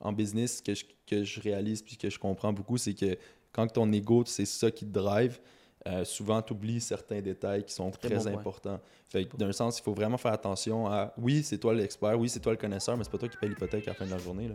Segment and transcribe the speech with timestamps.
[0.00, 3.16] en business, que je, que je réalise puis que je comprends beaucoup, c'est que
[3.52, 5.40] quand ton ego, c'est ça qui te drive,
[5.86, 8.80] euh, souvent, tu oublies certains détails qui sont très, importants.
[9.08, 12.40] Fait d'un sens, il faut vraiment faire attention à oui, c'est toi l'expert, oui, c'est
[12.40, 14.18] toi le connaisseur, mais c'est pas toi qui paye l'hypothèque à la fin de la
[14.18, 14.48] journée.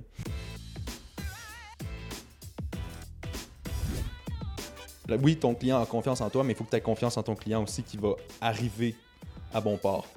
[5.08, 5.18] Là.
[5.22, 7.24] oui, ton client a confiance en toi, mais il faut que tu aies confiance en
[7.24, 8.96] ton client aussi qui va arriver
[9.54, 10.08] à bon port.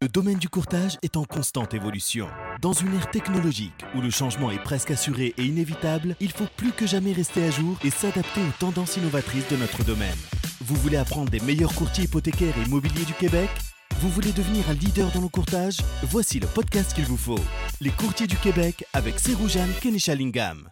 [0.00, 2.28] Le domaine du courtage est en constante évolution.
[2.62, 6.70] Dans une ère technologique où le changement est presque assuré et inévitable, il faut plus
[6.70, 10.16] que jamais rester à jour et s'adapter aux tendances innovatrices de notre domaine.
[10.60, 13.50] Vous voulez apprendre des meilleurs courtiers hypothécaires et immobiliers du Québec?
[13.96, 15.78] Vous voulez devenir un leader dans le courtage?
[16.04, 17.40] Voici le podcast qu'il vous faut.
[17.80, 20.70] Les courtiers du Québec avec Seroujane Kenishalingam.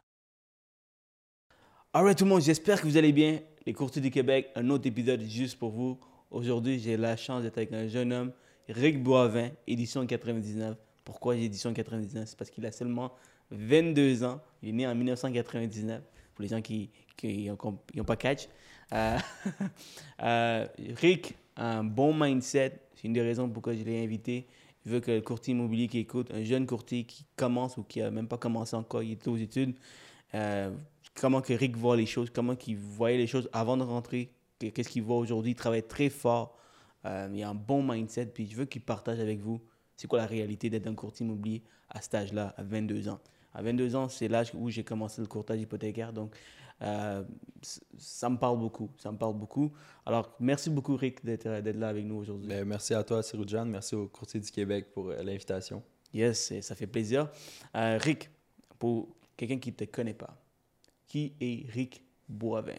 [1.92, 3.40] Alright tout le monde, j'espère que vous allez bien.
[3.66, 5.98] Les courtiers du Québec, un autre épisode juste pour vous.
[6.30, 8.32] Aujourd'hui, j'ai la chance d'être avec un jeune homme
[8.68, 10.76] Rick Boivin, édition 99.
[11.04, 13.12] Pourquoi édition 99 C'est parce qu'il a seulement
[13.50, 14.40] 22 ans.
[14.62, 16.02] Il est né en 1999.
[16.34, 16.90] Pour les gens qui
[17.24, 18.48] n'ont pas catch.
[18.92, 19.18] Euh,
[20.22, 20.66] euh,
[21.00, 22.80] Rick a un bon mindset.
[22.94, 24.46] C'est une des raisons pourquoi je l'ai invité.
[24.84, 28.00] Il veut que le courtier immobilier qui écoute, un jeune courtier qui commence ou qui
[28.00, 29.74] n'a même pas commencé encore, il est aux études,
[30.34, 30.70] euh,
[31.14, 34.88] comment que Rick voit les choses, comment il voyait les choses avant de rentrer, qu'est-ce
[34.88, 35.52] qu'il voit aujourd'hui.
[35.52, 36.56] Il travaille très fort
[37.06, 39.60] euh, il a un bon mindset, puis je veux qu'il partage avec vous
[39.96, 43.18] c'est quoi la réalité d'être un courtier immobilier à cet âge-là, à 22 ans?
[43.54, 46.36] À 22 ans, c'est l'âge où j'ai commencé le courtage hypothécaire, donc
[46.82, 47.24] euh,
[47.96, 49.72] ça me parle beaucoup, ça me parle beaucoup.
[50.04, 52.48] Alors, merci beaucoup Rick d'être là avec nous aujourd'hui.
[52.48, 55.82] Ben, merci à toi, Siroujan, merci au Courtier du Québec pour euh, l'invitation.
[56.12, 57.30] Yes, ça fait plaisir.
[57.74, 58.30] Rick,
[58.78, 60.38] pour quelqu'un qui ne te connaît pas,
[61.06, 62.72] qui est Rick Boivin?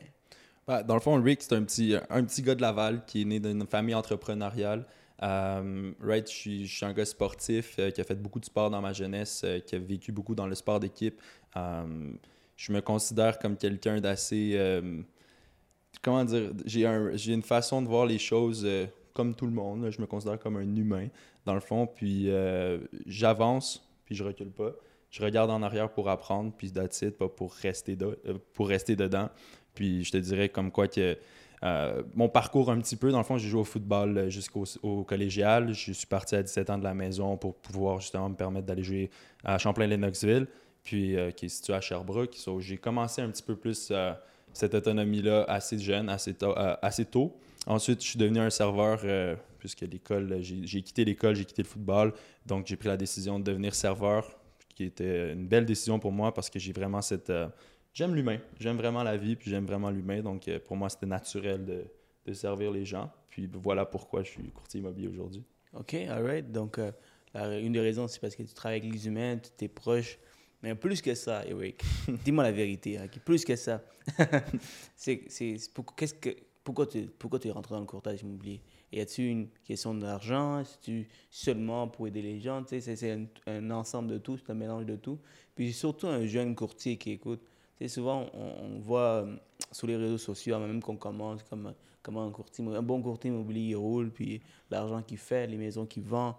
[0.67, 3.25] Bah, dans le fond, Rick, c'est un petit, un petit gars de Laval qui est
[3.25, 4.85] né d'une famille entrepreneuriale.
[5.23, 8.45] Euh, right, je suis, je suis, un gars sportif euh, qui a fait beaucoup de
[8.45, 11.21] sport dans ma jeunesse, euh, qui a vécu beaucoup dans le sport d'équipe.
[11.55, 14.59] je me considère comme quelqu'un d'assez.
[16.01, 18.67] comment dire J'ai un, une façon de voir les choses
[19.13, 19.89] comme tout le monde.
[19.89, 21.07] Je me considère comme un humain,
[21.45, 21.87] dans le fond.
[21.87, 22.29] Puis
[23.05, 24.73] j'avance, puis je recule pas.
[25.09, 27.97] Je regarde en arrière pour apprendre, puis that's pas pour rester,
[28.53, 29.29] pour rester dedans.
[29.77, 31.15] Puis je te dirais comme quoi que
[31.63, 34.65] euh, mon parcours un petit peu, dans le fond, j'ai joué au football euh, jusqu'au
[35.03, 35.71] collégial.
[35.71, 38.83] Je suis parti à 17 ans de la maison pour pouvoir justement me permettre d'aller
[38.83, 39.11] jouer
[39.43, 40.47] à Champlain-Lennoxville,
[40.83, 42.35] puis euh, qui est situé à Sherbrooke.
[42.57, 43.93] j'ai commencé un petit peu plus
[44.51, 46.35] cette autonomie-là assez jeune, assez,
[46.81, 47.37] assez, tôt.
[47.67, 49.01] Ensuite, je suis devenu un serveur,
[49.59, 52.13] puisque l'école, j'ai quitté l'école, j'ai quitté le football.
[52.47, 54.27] Donc, j'ai pris la décision de devenir serveur,
[54.73, 57.31] qui était une belle décision pour moi parce que j'ai vraiment cette
[57.97, 58.37] j'aime l'humain.
[58.59, 60.21] J'aime vraiment la vie, puis j'aime vraiment l'humain.
[60.21, 61.85] Donc, euh, pour moi, c'était naturel de,
[62.25, 63.11] de, servir les gens.
[63.29, 65.43] Puis voilà pourquoi je suis courtier immobilier aujourd'hui.
[65.73, 66.51] OK, all right.
[66.51, 66.91] Donc, euh,
[67.33, 70.19] une des raisons, c'est parce que tu travailles avec les humains, tu es proche.
[70.61, 71.83] Mais plus que ça, Eric,
[72.23, 73.83] dis-moi la vérité, hein, plus que ça.
[74.95, 75.25] c'est,
[75.73, 76.29] pour, qu'est-ce que,
[76.63, 78.61] pourquoi tu pourquoi es rentré dans le courtage immobilier?
[78.91, 82.63] Y a-t-il une question d'argent Est-ce seulement pour aider les gens?
[82.67, 85.19] C'est, un, un, ensemble de tout, c'est un mélange de tout.
[85.55, 87.41] Puis surtout un jeune courtier qui écoute
[87.87, 89.35] souvent, on, voit euh,
[89.71, 93.69] sur les réseaux sociaux, même qu'on commence comme, comme un, courtier, un bon courtier immobilier,
[93.69, 96.37] il roule, puis l'argent qu'il fait, les maisons qu'il vend,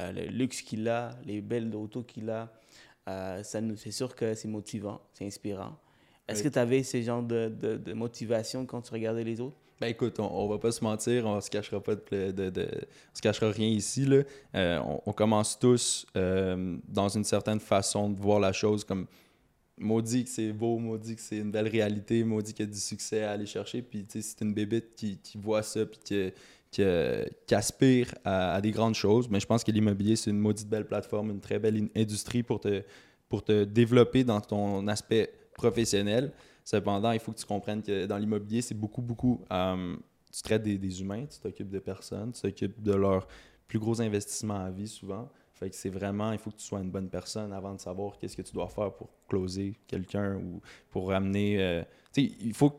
[0.00, 2.50] euh, le luxe qu'il a, les belles autos qu'il a,
[3.08, 5.76] euh, c'est sûr que c'est motivant, c'est inspirant.
[6.26, 9.56] Est-ce que tu avais ce genre de, de, motivation quand tu regardais les autres?
[9.80, 12.68] Ben écoute, on, on, va pas se mentir, on se cachera pas de, de,
[13.14, 14.24] se cachera rien ici là.
[14.82, 19.06] on, on, commence tous dans une certaine façon de voir la chose comme
[19.80, 22.78] maudit que c'est beau, maudit que c'est une belle réalité, maudit qu'il y a du
[22.78, 23.82] succès à aller chercher.
[23.82, 26.32] Puis, tu sais, c'est une bébite qui, qui, voit ça, puis qui,
[26.70, 29.28] qui, aspire à, des grandes choses.
[29.28, 32.60] Mais je pense que l'immobilier, c'est une maudite belle plateforme, une très belle industrie pour
[32.60, 36.32] te, développer dans ton aspect professionnel.
[36.64, 39.42] Cependant, il faut que tu comprennes que dans l'immobilier, c'est beaucoup, beaucoup.
[39.50, 39.96] Euh,
[40.30, 43.26] tu traites des, des humains, tu t'occupes de personnes, tu t'occupes de leurs
[43.66, 45.30] plus gros investissements à vie souvent.
[45.72, 48.42] C'est vraiment, il faut que tu sois une bonne personne avant de savoir qu'est-ce que
[48.42, 50.60] tu dois faire pour closer quelqu'un ou
[50.90, 51.60] pour amener.
[51.60, 51.82] Euh,
[52.12, 52.72] tu sais, il faut.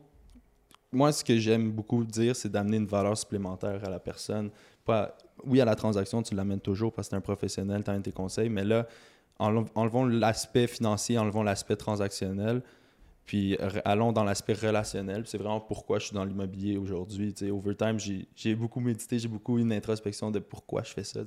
[0.92, 4.50] Moi, ce que j'aime beaucoup dire, c'est d'amener une valeur supplémentaire à la personne.
[4.84, 7.90] Pas, oui, à la transaction, tu l'amènes toujours parce que tu es un professionnel, tu
[7.90, 8.88] as tes conseils, mais là,
[9.38, 12.62] enlevons l'aspect financier, enlevons l'aspect transactionnel,
[13.30, 15.22] puis allons dans l'aspect relationnel.
[15.24, 17.32] C'est vraiment pourquoi je suis dans l'immobilier aujourd'hui.
[17.48, 17.96] Overtime,
[18.34, 21.20] j'ai beaucoup médité, j'ai beaucoup une introspection de pourquoi je fais ça.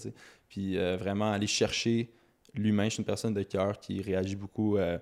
[0.49, 2.11] Puis euh, vraiment aller chercher
[2.55, 2.89] l'humain.
[2.89, 4.97] Je suis une personne de cœur qui réagit beaucoup euh,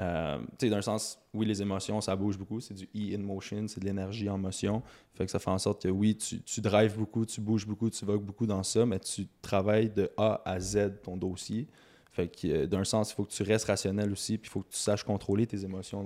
[0.00, 2.60] Euh, tu sais, sens, oui, les émotions, ça bouge beaucoup.
[2.60, 4.82] C'est du E in motion, c'est de l'énergie en motion.
[5.14, 7.90] Fait que ça fait en sorte que oui, tu, tu drives beaucoup, tu bouges beaucoup,
[7.90, 11.68] tu vogues beaucoup dans ça, mais tu travailles de A à Z ton dossier.
[12.12, 14.60] Fait que euh, d'un sens, il faut que tu restes rationnel aussi, puis il faut
[14.60, 16.02] que tu saches contrôler tes émotions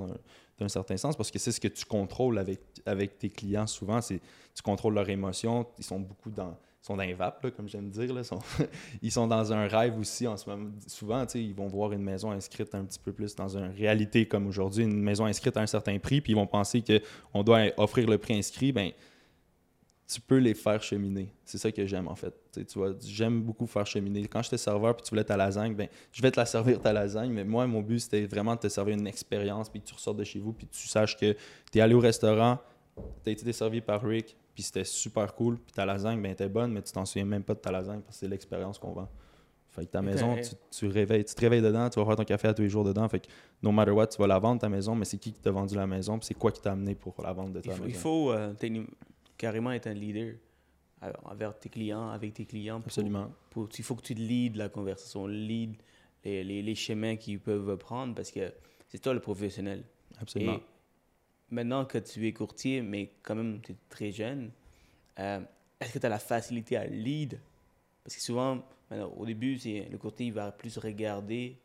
[0.58, 4.00] d'un- certain sens, parce que c'est ce que tu contrôles avec, avec tes clients souvent,
[4.00, 4.20] c'est
[4.54, 7.88] tu contrôles leurs émotions, ils sont beaucoup dans sont dans les vapes, là, comme j'aime
[7.88, 8.12] dire.
[8.12, 8.20] Là,
[9.00, 10.70] ils, sont, dans un rêve aussi en ce moment.
[10.86, 14.46] Souvent, ils vont voir une maison inscrite un petit peu plus dans une réalité comme
[14.46, 18.06] aujourd'hui, une maison inscrite à un certain prix, puis ils vont penser qu'on doit offrir
[18.06, 18.72] le prix inscrit.
[18.72, 18.90] Ben,
[20.06, 21.32] tu peux les faire cheminer.
[21.44, 22.34] C'est ça que j'aime en fait.
[22.52, 24.26] Tu vois, j'aime beaucoup faire cheminer.
[24.26, 26.92] Quand j'étais serveur puis tu voulais ta lasagne, ben, je vais te la servir ta
[26.92, 29.94] lasagne, mais moi, mon but, c'était vraiment de te servir une expérience puis que tu
[29.94, 31.32] ressortes de chez vous puis tu saches que
[31.72, 32.58] tu es allé au restaurant,
[32.96, 36.48] tu as été desservi par Rick, puis c'était super cool, puis ta lasagne, ben, était
[36.48, 38.92] bonne, mais tu t'en souviens même pas de ta lasagne parce que c'est l'expérience qu'on
[38.92, 39.08] vend.
[39.70, 42.24] Fait que ta maison, tu, tu réveilles, tu te réveilles dedans, tu vas faire ton
[42.24, 43.08] café à tous les jours dedans.
[43.08, 43.26] Fait que
[43.60, 45.74] no matter what, tu vas la vendre ta maison, mais c'est qui qui t'a vendu
[45.74, 47.82] la maison, puis c'est quoi qui t'a amené pour la vente de ta Il faut,
[47.82, 47.88] maison?
[47.88, 48.54] il faut, euh,
[49.44, 50.36] carrément être un leader
[51.02, 52.80] euh, envers tes clients, avec tes clients.
[52.80, 53.30] pour- Absolument.
[53.50, 55.74] pour- il faut que tu leads la conversation, lead
[56.24, 58.50] les, les, les chemins qu'ils peuvent prendre parce que
[58.88, 59.84] c'est toi le professionnel.
[60.18, 60.54] Absolument.
[60.56, 60.62] Et
[61.50, 64.50] maintenant que tu es courtier, mais quand même tu es très jeune,
[65.18, 65.40] euh,
[65.78, 67.38] est-ce que tu as la facilité à lead?
[68.02, 68.64] Parce que souvent,
[69.18, 71.58] au début, c'est, le courtier il va plus regarder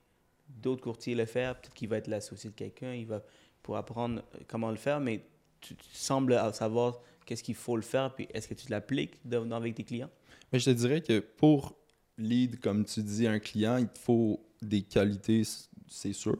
[0.49, 1.55] d'autres courtiers le faire.
[1.55, 3.21] Peut-être qu'il va être l'associé de quelqu'un, il va
[3.63, 5.21] pour apprendre comment le faire, mais
[5.61, 6.99] tu, tu sembles savoir
[7.29, 9.19] qu'est-ce qu'il faut le faire, puis est-ce que tu l'appliques
[9.51, 10.09] avec tes clients?
[10.51, 11.75] Mais je te dirais que pour
[12.17, 15.43] lead, comme tu dis, un client, il te faut des qualités,
[15.87, 16.39] c'est sûr.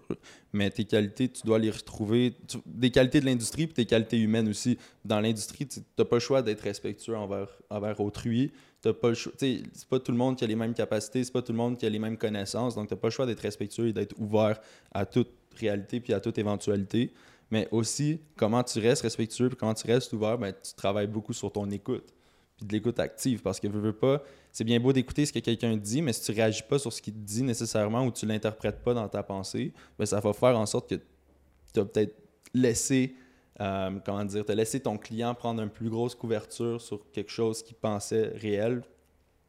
[0.52, 2.34] Mais tes qualités, tu dois les retrouver.
[2.66, 4.80] des qualités de l'industrie puis tes qualités humaines aussi.
[5.06, 8.52] Dans l'industrie, tu n'as pas le choix d'être respectueux envers, envers autrui.
[8.82, 9.34] T'as pas le choix.
[9.38, 11.78] C'est pas tout le monde qui a les mêmes capacités, c'est pas tout le monde
[11.78, 12.74] qui a les mêmes connaissances.
[12.74, 14.60] Donc, tu n'as pas le choix d'être respectueux et d'être ouvert
[14.92, 17.14] à toute réalité puis à toute éventualité.
[17.51, 21.34] Mais aussi, comment tu restes respectueux puis comment tu restes ouvert, ben, tu travailles beaucoup
[21.34, 22.13] sur ton écoute
[22.60, 25.40] puis de l'écoute active parce que veux, veux pas, c'est bien beau d'écouter ce que
[25.40, 28.25] quelqu'un dit, mais si tu réagis pas sur ce qu'il te dit nécessairement ou tu
[28.25, 30.96] l'interprètes pas dans ta pensée, ben ça va faire en sorte que
[31.74, 32.16] tu as peut-être
[32.54, 33.16] laissé,
[33.62, 37.63] euh, comment dire, t'as laissé ton client prendre une plus grosse couverture sur quelque chose
[37.63, 38.81] qu'il pensait réel,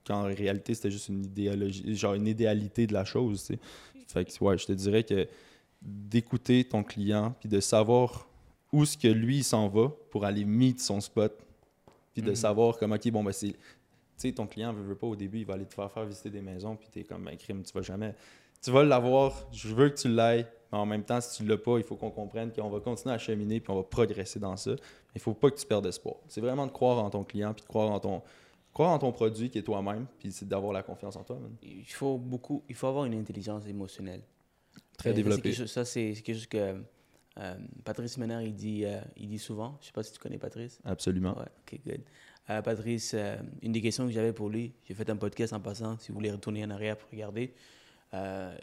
[0.07, 3.45] quand en réalité c'était juste une idéologie, genre une idéalité de la chose.
[3.45, 3.61] tu sais.
[4.07, 5.27] Fait que ouais, je te dirais que
[5.83, 8.27] d'écouter ton client puis de savoir
[8.73, 11.33] où ce que lui il s'en va pour aller meet son spot
[12.13, 12.37] puis de Mhm.
[12.37, 13.57] savoir comme ok bon ben c'est tu
[14.17, 16.31] sais ton client veut, veut pas au début il va aller te faire faire visiter
[16.31, 18.15] des maisons puis t'es comme ben crime tu vas jamais
[18.63, 21.57] tu vas l'avoir je veux que tu l'ailles mais en même temps si tu l'as
[21.57, 24.57] pas il faut qu'on comprenne qu'on va continuer à cheminer puis on va progresser dans
[24.57, 24.73] ça
[25.15, 27.63] il faut pas que tu perdes espoir c'est vraiment de croire en ton client puis
[27.63, 28.23] de croire en ton
[28.75, 31.51] croire en ton produit qui est toi-même puis c'est d'avoir la confiance en toi man.
[31.63, 34.21] Il faut beaucoup, il faut avoir une intelligence émotionnelle.
[35.01, 36.83] Très ça, c'est développé chose- Ça, c'est quelque chose que
[37.39, 37.55] euh,
[37.85, 39.79] Patrice Ménard, il dit, euh, il dit souvent.
[39.81, 40.79] Je sais pas si tu connais Patrice.
[40.85, 42.01] absolument Ouais, ok, good.
[42.51, 45.61] Euh, Patrice, euh, une des questions que j'avais pour lui, j'ai fait un podcast en
[45.61, 47.55] passant, si vous voulez retourner en arrière pour regarder.
[48.13, 48.57] Euh,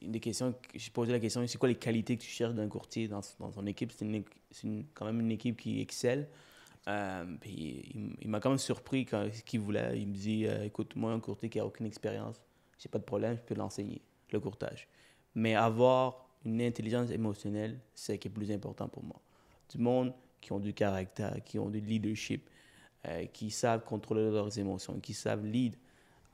[0.00, 2.54] une des questions que j'ai posé la question, c'est quoi les qualités que tu cherches
[2.54, 3.90] d'un courtier dans, dans son équipe?
[3.90, 4.22] C'est une-
[4.52, 6.28] c'est une- quand même une équipe qui excelle.
[7.40, 9.98] Puis il, il m'a quand même surpris quand ce qu'il voulait.
[10.00, 12.40] Il me dit écoute, moi, un courtier qui a aucune expérience,
[12.78, 14.00] j'ai pas de problème, je peux l'enseigner,
[14.30, 14.86] le courtage.
[15.36, 19.20] Mais avoir une intelligence émotionnelle, c'est ce qui est plus important pour moi.
[19.70, 22.48] Du monde qui ont du caractère, qui ont du leadership,
[23.06, 25.76] euh, qui savent contrôler leurs émotions, qui savent lead.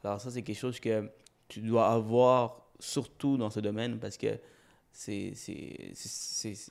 [0.04, 1.10] Alors ça, c'est quelque chose que
[1.48, 4.38] tu dois avoir surtout dans ce domaine parce que
[4.92, 5.32] c'est,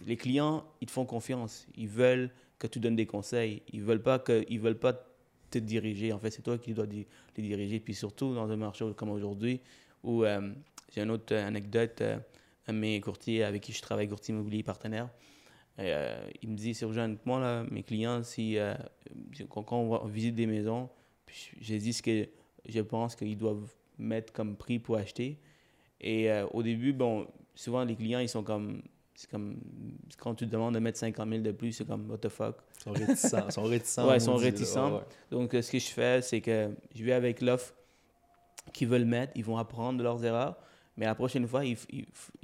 [0.06, 1.68] les clients, ils te font confiance.
[1.76, 3.62] Ils veulent que tu donnes des conseils.
[3.74, 4.94] Ils veulent veulent pas
[5.50, 6.14] te diriger.
[6.14, 7.80] En fait, c'est toi qui dois les diriger.
[7.80, 9.60] Puis surtout dans un marché comme aujourd'hui
[10.04, 10.54] où euh,
[10.92, 12.02] j'ai une autre anecdote.
[12.02, 12.18] euh,
[12.68, 15.10] un de mes courtiers avec qui je travaille, courtier immobilier partenaire,
[15.80, 18.76] euh, il me dit, jeune, moi, là, mes clients, si, euh,
[19.50, 20.88] quand, quand on, va- on visite des maisons,
[21.60, 22.28] je dis ce que
[22.68, 23.68] je pense qu'ils doivent
[23.98, 25.40] mettre comme prix pour acheter.
[26.00, 28.84] Et euh, au début, bon, souvent les clients, ils sont comme,
[29.16, 29.58] c'est comme,
[30.20, 32.58] quand tu te demandes de mettre 50 000 de plus, c'est comme, what the fuck?
[32.78, 34.92] ils sont réticents ils sont réticents Ouais, ils sont réticents.
[34.92, 35.04] Ouais, ouais.
[35.32, 37.74] Donc, euh, ce que je fais, c'est que je vais avec l'offre
[38.74, 40.58] qu'ils veulent mettre, ils vont apprendre de leurs erreurs,
[40.98, 41.78] mais la prochaine fois, ils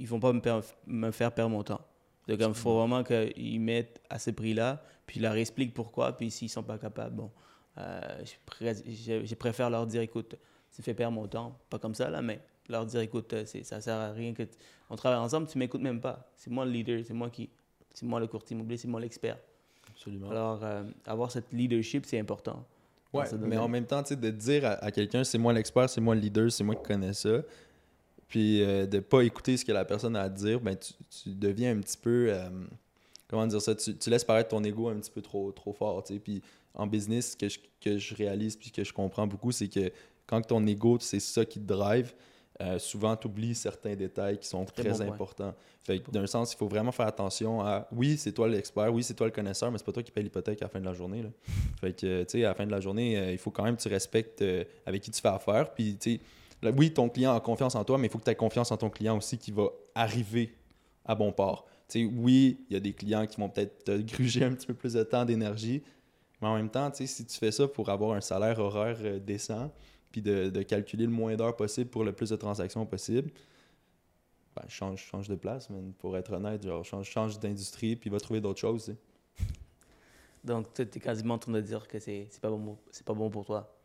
[0.00, 1.80] ne vont pas me, per- me faire perdre mon temps.
[2.26, 6.30] Donc, il faut vraiment qu'ils mettent à ce prix-là, puis ils leur expliquent pourquoi, puis
[6.30, 7.30] s'ils ne sont pas capables, bon,
[7.78, 10.34] euh, je, pré- je- je préfère leur dire, écoute,
[10.74, 13.80] tu fais perdre mon temps, pas comme ça, là, mais leur dire, écoute, euh, ça
[13.80, 14.42] sert à rien que
[14.90, 16.30] on travaille ensemble, tu m'écoutes même pas.
[16.36, 17.48] C'est moi le leader, c'est moi qui,
[17.94, 19.38] c'est moi le courtier immobilier, c'est moi l'expert.
[19.90, 22.64] absolument Alors, euh, avoir cette leadership, c'est important.
[23.14, 25.88] Ouais, mais en même temps, tu sais, de dire à, à quelqu'un, c'est moi l'expert,
[25.88, 27.40] c'est moi le leader, c'est moi qui connais ça,
[28.28, 31.34] puis euh, de pas écouter ce que la personne a à dire, ben tu, tu
[31.34, 32.28] deviens un petit peu.
[32.30, 32.48] euh,
[33.28, 33.74] comment dire ça?
[33.74, 36.02] Tu, tu laisses paraître ton ego un petit peu trop, trop fort.
[36.04, 36.20] tu sais.
[36.20, 36.42] Puis
[36.74, 39.90] en business, ce que je, que je réalise puis que je comprends beaucoup, c'est que
[40.26, 42.12] quand ton ego, c'est ça qui te drive,
[42.60, 45.14] euh, souvent tu oublies certains détails qui sont Très très, bon point.
[45.14, 45.54] importants.
[45.84, 49.02] Fait que d'un sens, il faut vraiment faire attention à oui, c'est toi l'expert, oui,
[49.02, 50.84] c'est toi le connaisseur, mais c'est pas toi qui paye l'hypothèque à la fin de
[50.84, 51.22] la journée.
[51.22, 51.28] Là.
[51.80, 53.76] Fait que, tu sais, à la fin de la journée, euh, il faut quand même
[53.76, 55.72] que tu respectes euh, avec qui tu fais affaire.
[55.72, 56.20] Puis, tu sais,
[56.62, 58.76] oui, ton client a confiance en toi, mais il faut que tu aies confiance en
[58.76, 60.54] ton client aussi qui va arriver
[61.04, 61.66] à bon port.
[61.94, 64.92] Oui, il y a des clients qui vont peut-être te gruger un petit peu plus
[64.92, 65.82] de temps, d'énergie,
[66.40, 69.72] mais en même temps, si tu fais ça pour avoir un salaire horaire euh, décent,
[70.10, 73.30] puis de, calculer le moins d'heures possible pour le plus de transactions possible,
[74.56, 76.62] ben, change, change de place, man, pour être honnête.
[76.64, 78.94] Genre, change, change d'industrie, puis va trouver d'autres choses.
[80.44, 83.77] Donc, tu es quasiment en train de dire que c'est pas, pas bon pour toi.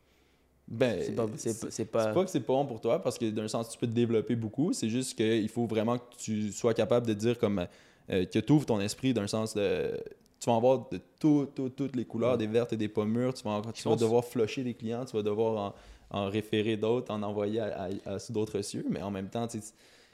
[0.74, 1.70] Ben, C'est pas, c'est, pas...
[1.72, 3.92] C'est pas que c'est pas bon pour toi parce que d'un sens, tu peux te
[3.94, 4.74] développer beaucoup.
[4.74, 7.66] C'est juste qu'il faut vraiment que tu sois capable de dire comme
[8.10, 9.92] euh, que tu ouvres ton esprit d'un sens de.
[10.40, 13.06] Tu vas en avoir de tout- tout- toutes les couleurs, des vertes et des pas
[13.06, 13.34] mûres.
[13.34, 15.76] Tu vas, en- tu vas devoir flusher des clients, tu vas devoir
[16.12, 18.86] en, en référer d'autres, en envoyer à, à- à d'autres cieux.
[18.90, 19.62] Mais en même temps, il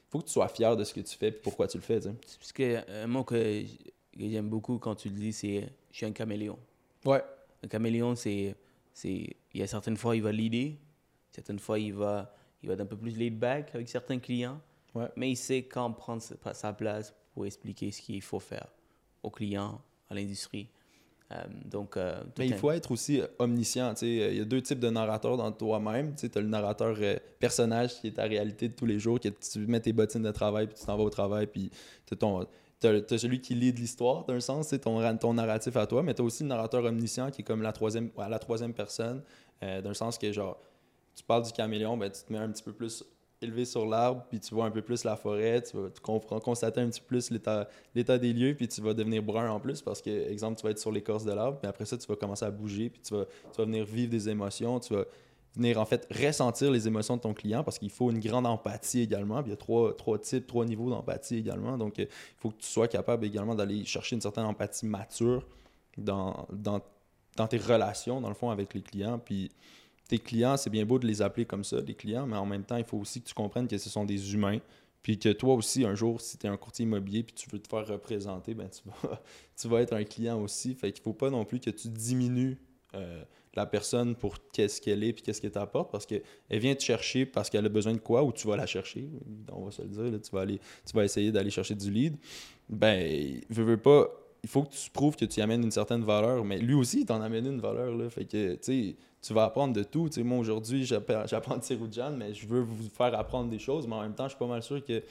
[0.09, 1.99] faut que tu sois fier de ce que tu fais et pourquoi tu le fais.
[1.99, 2.13] tu sais.
[2.39, 3.79] Parce que un mot que j-
[4.17, 6.59] que j'aime beaucoup quand tu le dis, c'est «je suis un caméléon».
[7.05, 7.23] Ouais.
[7.63, 8.53] Un caméléon, c'est...
[8.93, 10.77] c'est- Il y a certaines fois, il va leader.
[11.31, 14.59] Certaines fois, il va, il va être un peu plus laid back avec certains clients.
[14.95, 15.07] Ouais.
[15.15, 18.67] Mais il sait quand prendre sa, place pour expliquer ce qu'il faut faire
[19.21, 20.67] aux clients, à l'industrie.
[21.31, 23.93] Euh, donc, euh, Mais il un- faut être aussi euh, omniscient.
[23.93, 24.31] tu sais.
[24.31, 26.15] Il y a deux types de narrateurs dans toi-même.
[26.15, 29.29] Tu as le narrateur euh, personnage qui est ta réalité de tous les jours, que
[29.29, 31.69] tu mets tes bottines de travail, puis tu t'en vas au travail, puis
[32.07, 32.15] tu
[32.87, 36.13] as, celui qui lit de l'histoire, d'un sens, c'est ton, ton narratif à toi, mais
[36.13, 39.21] tu as aussi le narrateur omniscient qui est comme la troisième, la troisième personne,
[39.63, 40.59] euh, d'un sens que genre,
[41.15, 43.03] tu parles du caméléon, ben, tu te mets un petit peu plus
[43.41, 46.81] élevé sur l'arbre, puis tu vois un peu plus la forêt, tu vas comprends, constater
[46.81, 49.81] un petit peu plus l'état l'état des lieux, puis tu vas devenir brun en plus
[49.81, 52.15] parce que, exemple, tu vas être sur l'écorce de l'arbre, puis après ça, tu vas
[52.15, 55.05] commencer à bouger, puis tu vas, tu vas venir vivre des émotions, tu vas
[55.55, 59.01] venir en fait ressentir les émotions de ton client parce qu'il faut une grande empathie
[59.01, 59.41] également.
[59.41, 61.77] Puis il y a trois, trois types, trois niveaux d'empathie également.
[61.77, 65.45] Donc, euh, il faut que tu sois capable également d'aller chercher une certaine empathie mature
[65.97, 66.47] dans,
[67.49, 69.19] tes relations, dans le fond, avec les clients.
[69.19, 69.51] Puis
[70.07, 72.63] tes clients, c'est bien beau de les appeler comme ça, les clients, mais en même
[72.63, 74.59] temps, il faut aussi que tu comprennes que ce sont des humains.
[75.01, 77.59] Puis que toi aussi, un jour, si tu es un courtier immobilier puis tu veux
[77.59, 78.69] te faire représenter, ben
[79.55, 80.75] tu vas, être un client aussi.
[80.75, 82.57] Fait qu'il faut pas non plus que tu diminues
[82.95, 83.23] euh,
[83.59, 87.25] la personne pour qu'est-ce qu'elle est puis qu'est-ce qu'elle t'apporte parce qu'elle vient te chercher
[87.25, 89.09] parce qu'elle a besoin de quoi ou tu vas la chercher.
[89.51, 91.91] On va se le dire, là, tu, vas aller, tu vas essayer d'aller chercher du
[91.91, 92.15] lead.
[92.69, 94.07] Ben, veux, veux pas,
[94.43, 97.01] il faut que tu prouves que tu y amènes une certaine valeur, mais lui aussi,
[97.01, 97.95] il t'en amène une valeur.
[97.95, 98.09] Là.
[98.09, 100.07] Fait que, tu tu vas apprendre de tout.
[100.07, 103.85] Tu sais, moi, aujourd'hui, j'apprends de Jan, mais je veux vous faire apprendre des choses,
[103.85, 105.03] mais en même temps, je suis pas mal sûr que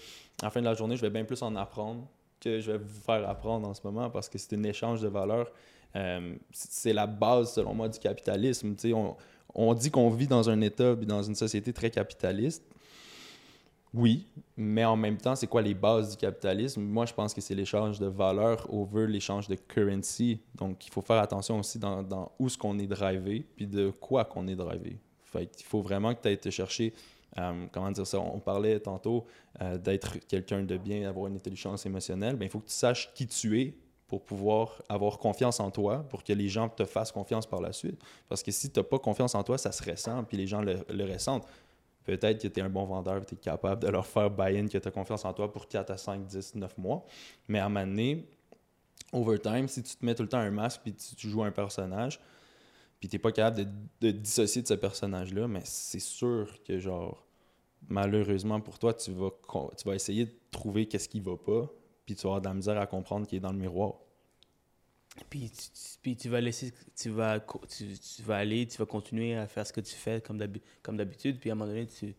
[0.42, 2.06] la fin de la journée, je vais bien plus en apprendre
[2.40, 5.08] que je vais vous faire apprendre en ce moment parce que c'est un échange de
[5.08, 5.50] valeurs.
[5.96, 8.74] Euh, c'est la base, selon moi, du capitalisme.
[8.94, 9.16] On,
[9.54, 12.64] on dit qu'on vit dans un État et dans une société très capitaliste.
[13.94, 16.82] Oui, mais en même temps, c'est quoi les bases du capitalisme?
[16.82, 20.40] Moi, je pense que c'est l'échange de valeurs over l'échange de currency.
[20.54, 23.90] Donc, il faut faire attention aussi dans, dans où est-ce qu'on est drivé, puis de
[23.90, 24.98] quoi qu'on est drivé.
[25.24, 26.92] Fait qu'il faut vraiment que tu ailles te chercher,
[27.38, 29.24] euh, comment dire ça, on parlait tantôt
[29.62, 32.36] euh, d'être quelqu'un de bien, d'avoir une intelligence émotionnelle.
[32.36, 33.74] Bien, il faut que tu saches qui tu es
[34.08, 37.72] pour pouvoir avoir confiance en toi, pour que les gens te fassent confiance par la
[37.72, 38.00] suite.
[38.28, 40.62] Parce que si tu n'as pas confiance en toi, ça se ressent, puis les gens
[40.62, 41.46] le, ressentent.
[42.04, 44.78] Peut-être que tu es un bon vendeur, tu es capable de leur faire buy-in, que
[44.78, 47.04] tu as confiance en toi pour 4 à 5, 10, 9 mois.
[47.48, 48.26] Mais à un moment donné,
[49.12, 51.50] overtime, si tu te mets tout le temps un masque puis tu, tu joues un
[51.50, 52.18] personnage,
[52.98, 53.66] puis tu n'es pas capable de,
[54.00, 57.26] de dissocier de ce personnage-là, mais c'est sûr que, genre,
[57.86, 61.70] malheureusement pour toi, tu vas, con- tu vas essayer de trouver qu'est-ce qui va pas,
[62.08, 63.96] puis tu vas avoir de la misère à comprendre qui est dans le miroir.
[65.28, 65.58] Puis, tu,
[66.00, 69.66] puis tu vas laisser, tu vas, tu, tu vas aller, tu vas continuer à faire
[69.66, 71.38] ce que tu fais comme d'habi- comme d'habitude.
[71.38, 72.14] Puis à un moment donné, tu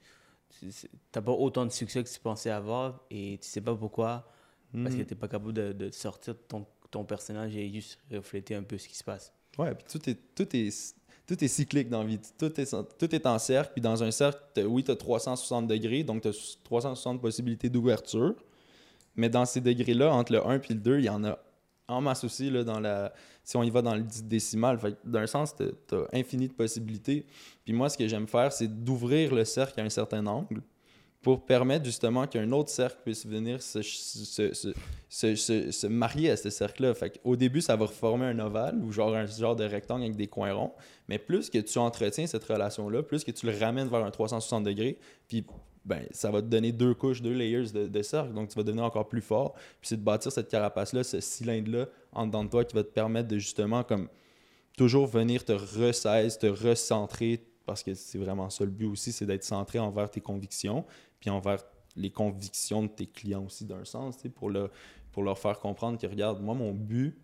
[1.16, 4.32] n'as pas autant de succès que tu pensais avoir et tu sais pas pourquoi.
[4.74, 5.06] Parce que Mhm.
[5.08, 8.78] tu n'es pas capable de, de sortir ton, ton personnage et juste refléter un peu
[8.78, 9.34] ce qui se passe.
[9.58, 12.20] Ouais, puis tout est, tout est, tout est cyclique dans la vie.
[12.38, 13.72] Tout est, tout est en cercle.
[13.74, 18.36] Puis dans un cercle, oui, tu as 360 degrés, donc tu as 360 possibilités d'ouverture.
[19.20, 21.38] Mais dans ces degrés-là, entre le 1 et le 2, il y en a
[21.90, 23.12] en masse aussi, là, dans la,
[23.44, 24.80] si on y va dans le dé- décimal.
[25.04, 25.64] D'un sens, tu
[25.96, 27.26] as infini de possibilités.
[27.66, 30.62] Puis moi, ce que j'aime faire, c'est d'ouvrir le cercle à un certain angle
[31.22, 34.54] pour permettre justement qu'un autre cercle puisse venir se, se,
[35.10, 36.94] se, se, marier à ce cercle-là.
[37.26, 40.28] Au début, ça va former un ovale ou genre un genre de rectangle avec des
[40.28, 40.74] coins ronds.
[41.10, 44.64] Mais plus que tu entretiens cette relation-là, plus que tu le ramènes vers un 360
[44.64, 44.98] degrés,
[45.28, 45.44] puis
[45.86, 48.64] ben, ça va te donner deux couches, deux layers de, de cercle, donc tu vas
[48.64, 49.54] devenir encore plus fort.
[49.54, 52.92] Puis c'est de bâtir cette carapace-là, ce cylindre-là en dedans de toi qui va te
[52.92, 54.10] permettre de justement comme
[54.78, 59.26] toujours venir te ressaisir, te recentrer, parce que c'est vraiment ça le but aussi, c'est
[59.26, 60.86] d'être centré envers tes convictions,
[61.20, 61.64] puis envers
[61.96, 64.70] les convictions de tes clients aussi d'un sens, pour, le,
[65.12, 67.18] pour leur faire comprendre que regarde, moi mon but,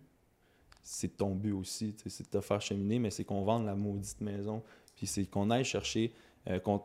[0.82, 4.20] c'est ton but aussi, c'est de te faire cheminer, mais c'est qu'on vende la maudite
[4.20, 4.62] maison,
[4.94, 6.12] puis c'est qu'on aille chercher
[6.48, 6.80] euh, qu'on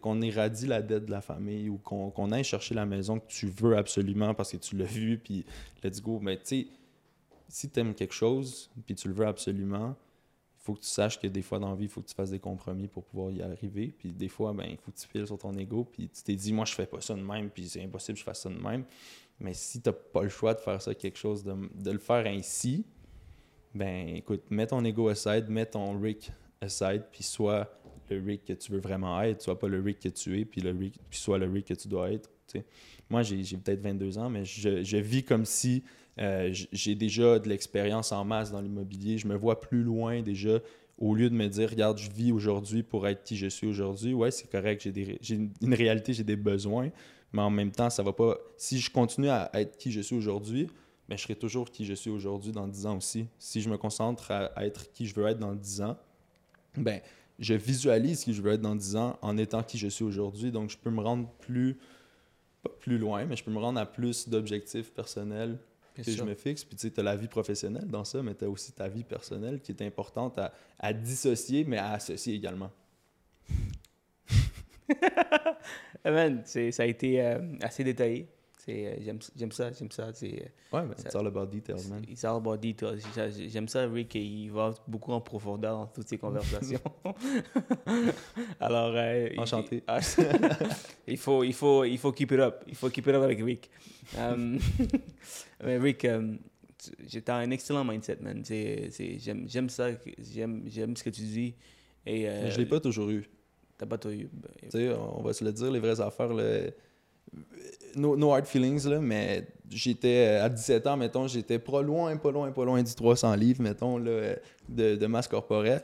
[0.00, 3.46] qu'on éradie la dette de la famille ou qu'on aille chercher la maison que tu
[3.46, 5.44] veux absolument parce que tu l'as vu, puis
[5.84, 6.18] let's go.
[6.20, 6.66] Mais tu sais,
[7.48, 9.94] si tu aimes quelque chose, puis tu le veux absolument,
[10.60, 12.14] il faut que tu saches que des fois dans la vie, il faut que tu
[12.14, 13.94] fasses des compromis pour pouvoir y arriver.
[13.96, 16.34] Puis des fois, ben, il faut que tu files sur ton ego, puis tu t'es
[16.34, 18.50] dit, moi, je fais pas ça de même, puis c'est impossible que je fasse ça
[18.50, 18.84] de même.
[19.40, 21.98] Mais si tu n'as pas le choix de faire ça quelque chose, de, de le
[21.98, 22.84] faire ainsi,
[23.74, 27.68] ben écoute, mets ton ego aside, mets ton Rick aside, puis sois
[28.10, 30.60] le Rick que tu veux vraiment être, soit pas le Rick que tu es, puis,
[30.60, 32.30] le Rick, puis soit le Rick que tu dois être.
[33.10, 35.82] Moi, j'ai peut-être 22 ans, mais je, je vis comme si
[36.20, 39.18] euh, j'ai déjà de l'expérience en masse dans l'immobilier.
[39.18, 40.58] Je me vois plus loin déjà.
[40.98, 44.14] Au lieu de me dire, regarde, je vis aujourd'hui pour être qui je suis aujourd'hui,
[44.14, 46.90] ouais, c'est correct, j'ai une, réalité, j'ai des besoins,
[47.32, 48.36] mais en même temps, ça va pas.
[48.56, 50.66] Si je continue à être qui je suis aujourd'hui,
[51.08, 53.28] ben, je serai toujours qui je suis aujourd'hui dans 10 ans aussi.
[53.38, 55.96] Si je me concentre à, être qui je veux être dans 10 ans,
[56.76, 57.00] ben
[57.38, 60.50] je visualise qui je veux être dans 10 ans en étant qui je suis aujourd'hui.
[60.50, 61.78] Donc, je peux me rendre plus,
[62.62, 65.58] pas plus loin, mais je peux me rendre à plus d'objectifs personnels
[65.94, 66.64] que je me fixe.
[66.64, 68.88] Puis, tu sais, tu as la vie professionnelle dans ça, mais tu as aussi ta
[68.88, 72.70] vie personnelle qui est importante à, à dissocier, mais à associer également.
[76.04, 76.42] Amen.
[76.44, 78.28] Ça a été euh, assez détaillé.
[78.68, 78.96] Euh,
[79.36, 80.12] j'aime ça, j'aime ça.
[80.12, 82.04] C'est, ouais, mais it's all about details, man.
[82.08, 83.00] It's all about details.
[83.48, 86.80] J'aime ça, Rick, il va beaucoup en profondeur dans toutes ces conversations.
[88.60, 88.92] Alors...
[88.94, 89.82] Euh, Enchanté.
[91.06, 92.64] Il, faut, il, faut, il faut keep it up.
[92.66, 93.70] Il faut keep it up avec Rick.
[94.18, 94.58] Um,
[95.64, 96.38] mais Rick, um,
[97.06, 98.42] j'étais un excellent mindset, man.
[98.44, 99.88] J'aime ça,
[100.18, 101.54] j'aime ce que tu dis.
[102.04, 103.26] Et, euh, je l'ai pas toujours eu.
[103.78, 104.28] T'as pas toujours eu.
[104.32, 106.74] Ben, tu sais, on va se le dire, les vraies affaires, le
[107.96, 112.50] no, hard feelings, là, mais j'étais à 17 ans, mettons, j'étais pas loin, pas loin,
[112.50, 114.36] pas loin du 300 livres, mettons, là,
[114.68, 115.82] de, de masse corporelle.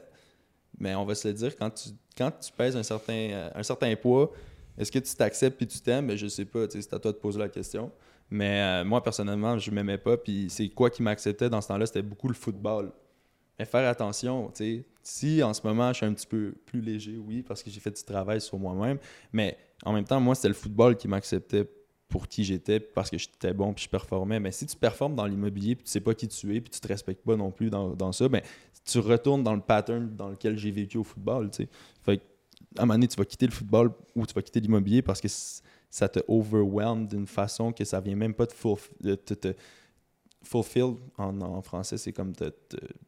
[0.79, 3.95] Mais on va se le dire, quand tu, quand tu pèses un certain, un certain
[3.97, 4.33] poids,
[4.77, 6.09] est-ce que tu t'acceptes puis tu t'aimes?
[6.09, 7.93] Ben, je sais pas, c'est à toi de poser la question.
[8.31, 10.17] Mais euh, moi, personnellement, je m'aimais pas.
[10.17, 11.87] Puis c'est quoi qui m'acceptait dans ce temps-là?
[11.87, 12.91] C'était beaucoup le football.
[13.59, 14.53] Mais faire attention.
[15.03, 17.79] Si en ce moment, je suis un petit peu plus léger, oui, parce que j'ai
[17.79, 18.99] fait du travail sur moi-même.
[19.33, 21.69] Mais en même temps, moi, c'était le football qui m'acceptait
[22.09, 24.39] pour qui j'étais, parce que j'étais bon, puis je performais.
[24.39, 26.81] Mais si tu performes dans l'immobilier, puis tu sais pas qui tu es, puis tu
[26.81, 28.43] te respectes pas non plus dans, dans ça, ben,
[28.85, 31.69] tu retournes dans le pattern dans lequel j'ai vécu au football, tu sais.
[32.03, 32.21] Fait
[32.77, 35.21] à un moment donné, tu vas quitter le football ou tu vas quitter l'immobilier parce
[35.21, 39.55] que ça te overwhelm d'une façon que ça vient même pas te, te, te
[40.43, 42.51] fulfill en, en français, c'est comme te,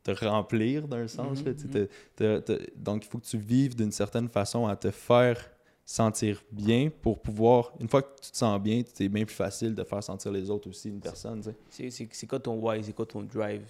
[0.03, 1.43] te, remplir d'un sens.
[1.43, 2.69] Mm-hmm, mm-hmm.
[2.77, 5.51] donc, il faut que tu vives d'une certaine façon à te faire
[5.89, 9.73] sentir bien pour pouvoir, une fois que tu te sens bien, c'est bien plus facile
[9.73, 11.41] de faire sentir les autres aussi, une personne.
[11.71, 13.65] C'est quoi ton why, c'est quoi ton drive?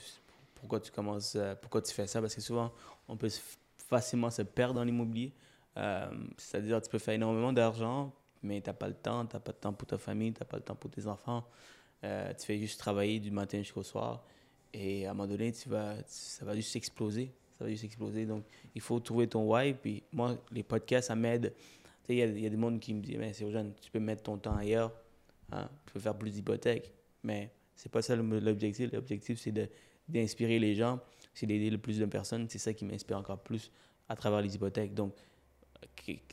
[0.54, 2.22] Pourquoi tu commences, euh, pourquoi tu fais ça?
[2.22, 2.72] Parce que souvent,
[3.06, 3.28] on peut
[3.76, 5.30] facilement se perdre dans l'immobilier.
[5.76, 8.10] Euh, c'est-à-dire, tu peux faire énormément d'argent,
[8.42, 10.40] mais tu n'as pas le temps, tu n'as pas de temps pour ta famille, tu
[10.40, 11.44] n'as pas le temps pour tes enfants.
[12.02, 14.24] Euh, tu fais juste travailler du matin jusqu'au soir.
[14.72, 17.30] Et à un moment donné, tu vas, ça va juste exploser.
[17.58, 18.24] Ça va juste exploser.
[18.24, 19.74] Donc, il faut trouver ton why.
[19.74, 21.54] Puis moi, les podcasts, ça m'aide.
[22.08, 24.22] Il y, y, a des monde qui me disent, mais c'est jeune, tu peux mettre
[24.22, 24.92] ton temps ailleurs.
[25.52, 25.68] Hein?
[25.86, 26.92] Tu peux faire plus d'hypothèques.
[27.22, 28.92] Mais c'est pas ça l'objectif.
[28.92, 29.52] L'objectif, c'est
[30.08, 31.00] d'inspirer les gens.
[31.34, 32.46] C'est d'aider le plus de personnes.
[32.48, 33.70] C'est ça qui m'inspire encore plus
[34.08, 34.94] à travers les hypothèques.
[34.94, 35.14] Donc,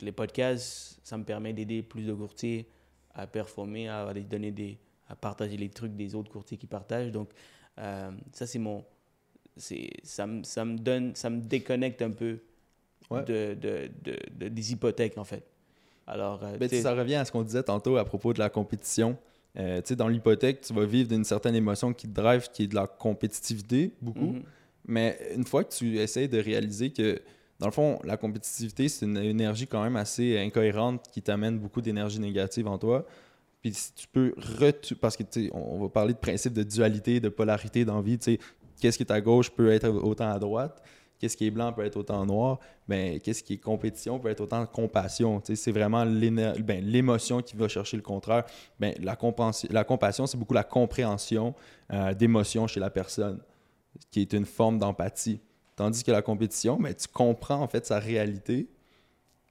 [0.02, 2.68] les podcasts, ça me permet d'aider plus de courtiers
[3.14, 7.12] à performer, à donner des, à partager les trucs des autres courtiers qui partagent.
[7.12, 7.30] Donc,
[7.80, 8.86] euh, ça, c'est mon.
[9.56, 11.16] Ça me, ça me donne.
[11.16, 12.40] Ça me déconnecte un peu
[13.12, 15.53] de, de, de, des hypothèques, en fait.
[16.08, 16.42] Alors.
[16.44, 19.18] Euh, ça revient à ce qu'on disait tantôt à propos de la compétition.
[19.58, 22.76] Euh, dans l'hypothèque, tu vas vivre d'une certaine émotion qui te drive, qui est de
[22.76, 24.34] la compétitivité, beaucoup.
[24.34, 24.44] Mm-hmm.
[24.86, 27.22] Mais une fois que tu essaies de réaliser que,
[27.60, 31.82] dans le fond, la compétitivité, c'est une énergie quand même assez incohérente qui t'amène beaucoup
[31.82, 33.06] d'énergie négative en toi,
[33.64, 34.36] puis si tu peux
[35.00, 38.18] parce que tu on va parler de principe de dualité, de polarité dans la vie,
[38.18, 38.40] tu sais,
[38.82, 40.84] qu'est-ce qui est à gauche peut être autant à droite,
[41.20, 44.42] qu'est-ce qui est blanc peut être autant noir, ben qu'est-ce qui est compétition peut être
[44.42, 48.44] autant compassion, c'est vraiment ben, l'émotion qui va chercher le contraire.
[48.80, 51.54] Ben la, compassion, c'est beaucoup la compréhension
[51.92, 53.40] euh, d'émotion chez la personne,
[54.12, 55.40] qui est une forme d'empathie.
[55.76, 58.70] Tandis que la compétition, ben, tu comprends en fait sa réalité,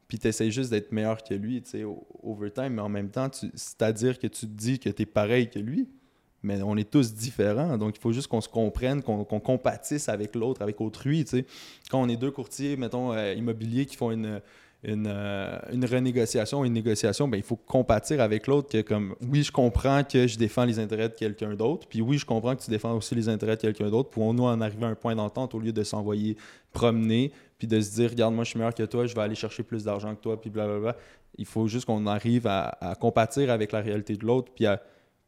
[0.06, 1.84] puis tu essaies juste d'être meilleur que lui, tu sais,
[2.22, 5.58] overtime, mais en même temps, c'est-à-dire que tu te dis que tu es pareil que
[5.58, 5.88] lui,
[6.42, 10.34] mais on est tous différents, donc il faut juste qu'on se comprenne, qu'on compatisse avec
[10.34, 11.46] l'autre, avec autrui, tu sais.
[11.90, 14.40] Quand on est deux courtiers, mettons, euh, immobiliers qui font une
[14.84, 19.44] une, euh, une, renégociation, une négociation, ben, il faut compatir avec l'autre que comme oui,
[19.44, 22.62] je comprends que je défends les intérêts de quelqu'un d'autre, puis oui, je comprends que
[22.62, 24.10] tu défends aussi les intérêts de quelqu'un d'autre.
[24.10, 26.36] Pouvons-nous en arriver à un point d'entente au lieu de s'envoyer
[26.72, 29.36] promener, puis de se dire regarde, moi je suis meilleur que toi, je vais aller
[29.36, 30.96] chercher plus d'argent que toi, puis blablabla.
[31.38, 34.82] Il faut juste qu'on arrive à, compatir avec la réalité de l'autre, puis à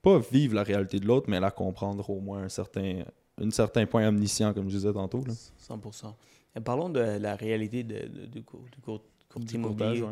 [0.04, 3.02] pas vivre la réalité de l'autre, mais la comprendre au moins un certain,
[3.40, 5.24] un certain point omniscient, comme je disais tantôt.
[5.24, 5.32] Là.
[5.32, 6.12] 100%.
[6.56, 10.04] Et parlons de la réalité de, de, du, courtier immobilier,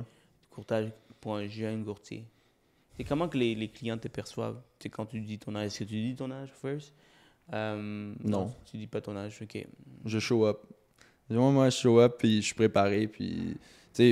[0.50, 0.88] courtage,
[1.20, 2.24] pour un jeune courtier.
[2.98, 4.60] Et comment que les, les, clients te perçoivent?
[4.80, 6.92] C'est quand tu dis ton âge, est-ce que tu dis ton âge first?
[7.52, 8.52] Euh, non.
[8.64, 9.66] Tu dis pas ton âge, ok.
[10.06, 10.60] Je show up.
[11.28, 13.56] Moi, moi, je show up, puis je suis préparé, puis...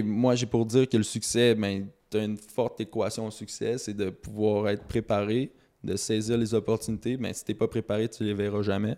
[0.05, 3.79] moi, j'ai pour dire que le succès, ben, tu as une forte équation au succès,
[3.79, 7.16] c'est de pouvoir être préparé, de saisir les opportunités.
[7.16, 8.97] Mais si tu n'es pas préparé, tu les verras jamais.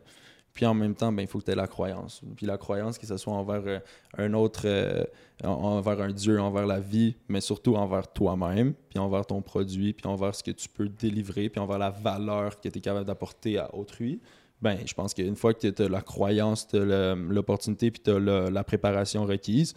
[0.55, 2.21] Puis en même temps, ben, il faut que tu aies la croyance.
[2.37, 3.79] Puis la croyance, que ce soit envers euh,
[4.19, 5.03] un autre, euh,
[5.43, 10.07] envers un Dieu, envers la vie, mais surtout envers toi-même, puis envers ton produit, puis
[10.07, 13.59] envers ce que tu peux délivrer, puis envers la valeur que tu es capable d'apporter
[13.59, 14.21] à autrui.
[14.61, 18.11] Ben, je pense qu'une fois que tu as la croyance, tu as l'opportunité, puis tu
[18.11, 19.75] as la préparation requise,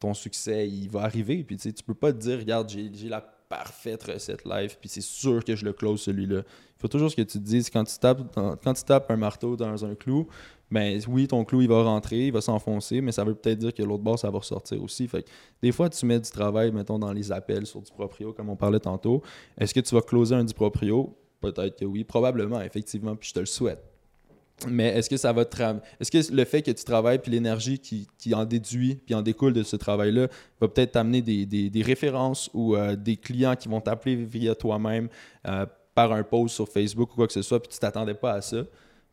[0.00, 1.44] ton succès, il va arriver.
[1.44, 5.44] Puis tu peux pas te dire, regarde, j'ai la parfaite recette live, puis c'est sûr
[5.44, 6.42] que je le close celui-là.
[6.44, 7.70] Il faut toujours ce que tu te dises.
[7.70, 10.26] Quand tu tapes, quand tu tapes un marteau dans un clou,
[10.70, 13.72] ben oui, ton clou, il va rentrer, il va s'enfoncer, mais ça veut peut-être dire
[13.72, 15.06] que l'autre bord, ça va ressortir aussi.
[15.06, 15.24] Fait
[15.62, 18.56] des fois, tu mets du travail, mettons, dans les appels sur du proprio, comme on
[18.56, 19.22] parlait tantôt.
[19.58, 21.16] Est-ce que tu vas closer un du proprio?
[21.40, 22.02] Peut-être que oui.
[22.04, 23.95] Probablement, effectivement, puis je te le souhaite.
[24.66, 25.44] Mais est-ce que ça va
[26.00, 29.52] Est-ce que le fait que tu travailles puis l'énergie qui, en déduit puis en découle
[29.52, 30.28] de ce travail-là
[30.60, 35.08] va peut-être t'amener des, références ou euh, des clients qui vont t'appeler via toi-même
[35.46, 38.32] euh, par un post sur Facebook ou quoi que ce soit puis tu t'attendais pas
[38.32, 38.64] à ça?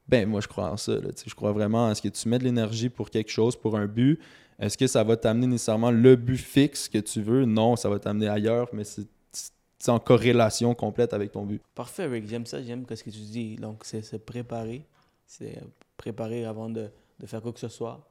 [0.07, 0.93] Ben moi je crois en ça.
[1.25, 3.85] je crois vraiment à ce que tu mets de l'énergie pour quelque chose, pour un
[3.85, 4.19] but.
[4.59, 7.45] Est-ce que ça va t'amener nécessairement le but fixe que tu veux?
[7.45, 11.61] Non, ça va t'amener ailleurs, mais c'est en corrélation complète avec ton but.
[11.75, 12.27] Parfait, Rick.
[12.27, 13.55] J'aime ça, j'aime ce que tu dis.
[13.55, 14.85] Donc, c'est se préparer
[15.33, 15.59] c'est
[15.97, 16.91] préparer avant de,
[17.25, 18.07] faire quoi que ce soit,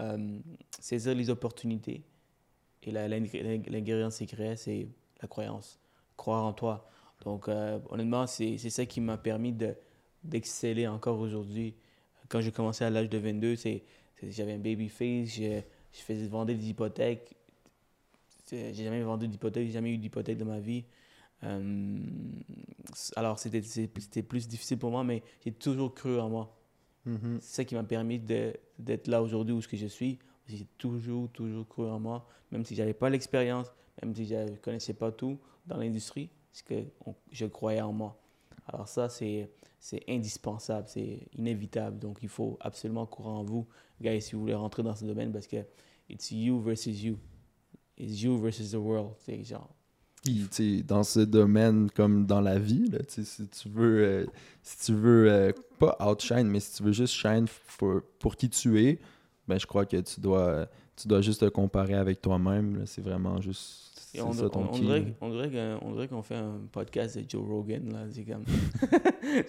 [0.00, 0.38] euh,
[0.80, 2.02] saisir les opportunités.
[2.82, 4.88] Et l'ingrédient secret, c'est
[5.22, 5.78] la croyance,
[6.16, 6.90] croire en toi.
[7.24, 9.54] Donc, euh, honnêtement, c'est ça qui m'a permis
[10.24, 11.74] d'exceller encore aujourd'hui.
[12.28, 13.54] Quand j'ai commencé à l'âge de 22,
[14.22, 15.60] j'avais un baby face, je,
[15.92, 17.36] je faisais vendre des hypothèques.
[18.50, 20.84] J'ai jamais vendu d'hypothèque, j'ai jamais eu d'hypothèque de ma vie.
[21.44, 21.98] Euh,
[23.14, 26.63] alors, c'était plus difficile pour moi, mais j'ai toujours cru en moi.
[27.06, 27.40] Mm-hmm.
[27.40, 30.18] C'est ça qui m'a permis d'être là aujourd'hui où ce que je suis.
[30.46, 34.34] J'ai toujours, toujours cru en moi, même si je n'avais pas l'expérience, même si je
[34.34, 36.84] ne connaissais pas tout dans l'industrie, c'est que
[37.30, 38.20] je croyais en moi.
[38.66, 39.48] Alors ça, c'est
[40.08, 41.98] indispensable, c'est inévitable.
[41.98, 43.66] Donc, il faut absolument croire en vous,
[44.00, 45.64] guys, si vous voulez rentrer dans ce domaine, parce que
[46.08, 47.18] it's you versus you.
[47.96, 49.14] It's you versus the world.
[49.18, 49.74] C'est genre,
[50.86, 54.26] dans ce domaine comme dans la vie, là, si tu veux, euh,
[54.62, 57.46] si tu veux euh, pas outshine, mais si tu veux juste shine
[57.78, 58.98] pour, pour qui tu es,
[59.46, 62.82] ben je crois que tu dois, tu dois juste te comparer avec toi-même.
[62.86, 63.84] C'est vraiment juste.
[64.20, 67.92] On, ça ton on, dirait, on, dirait qu'on fait un podcast de Joe Rogan.
[67.92, 68.06] Là.
[68.12, 68.44] C'est, comme...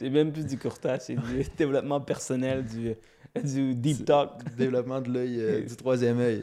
[0.12, 2.96] même plus du courtage, c'est du développement personnel, du,
[3.44, 4.32] du deep talk.
[4.58, 6.42] développement de l'œil, euh, du troisième œil.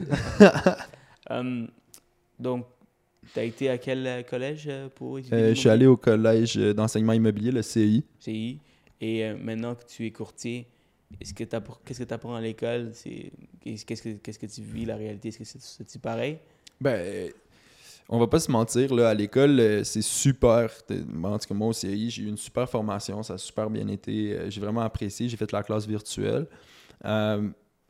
[1.29, 1.67] um,
[2.39, 2.65] donc,
[3.33, 5.97] tu as été à quel euh, collège euh, pour étudier euh, Je suis allé au
[5.97, 8.03] collège d'enseignement immobilier, le CI.
[8.19, 8.59] CI.
[9.01, 10.65] Et maintenant que tu es courtier,
[11.19, 12.91] est-ce que qu'est-ce que tu apprends à l'école?
[13.61, 15.27] Qu'est-ce que, qu'est-ce que tu vis, la réalité?
[15.27, 16.37] Est-ce que c'est, pareil?
[16.79, 17.29] Ben,
[18.07, 20.69] on va pas se mentir, là, à l'école, c'est super.
[21.21, 23.89] En tout cas, moi au CI, j'ai eu une super formation, ça a super bien
[23.89, 24.39] été.
[24.49, 25.27] J'ai vraiment apprécié.
[25.27, 26.47] J'ai fait la classe virtuelle.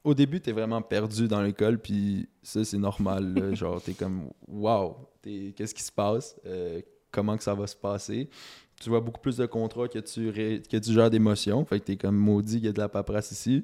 [0.03, 3.51] Au début, tu es vraiment perdu dans l'école, puis ça, c'est normal.
[3.55, 7.75] genre, tu es comme, waouh, qu'est-ce qui se passe, euh, comment que ça va se
[7.75, 8.29] passer?
[8.81, 11.63] Tu vois beaucoup plus de contrats que tu, que tu gères d'émotions.
[11.63, 13.63] Fait que t'es comme maudit qu'il y a de la paperasse ici.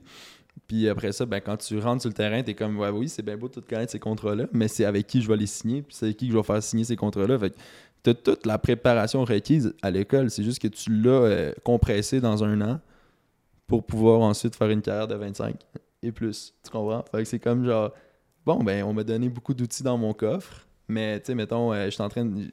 [0.68, 3.24] Puis après ça, ben, quand tu rentres sur le terrain, t'es comme, ouais, oui, c'est
[3.24, 5.82] bien beau de tout connaître ces contrats-là, mais c'est avec qui je vais les signer,
[5.82, 7.40] puis c'est avec qui je vais faire signer ces contrats-là.
[7.40, 7.56] Fait que
[8.04, 10.30] t'as toute la préparation requise à l'école.
[10.30, 12.80] C'est juste que tu l'as euh, compressé dans un an
[13.68, 15.56] pour pouvoir ensuite faire une carrière de 25
[16.02, 16.54] et plus.
[16.64, 17.04] Tu comprends?
[17.12, 17.92] Fait que c'est comme genre,
[18.46, 20.66] bon, ben, on m'a donné beaucoup d'outils dans mon coffre.
[20.88, 21.90] Mais, tu sais, mettons, euh,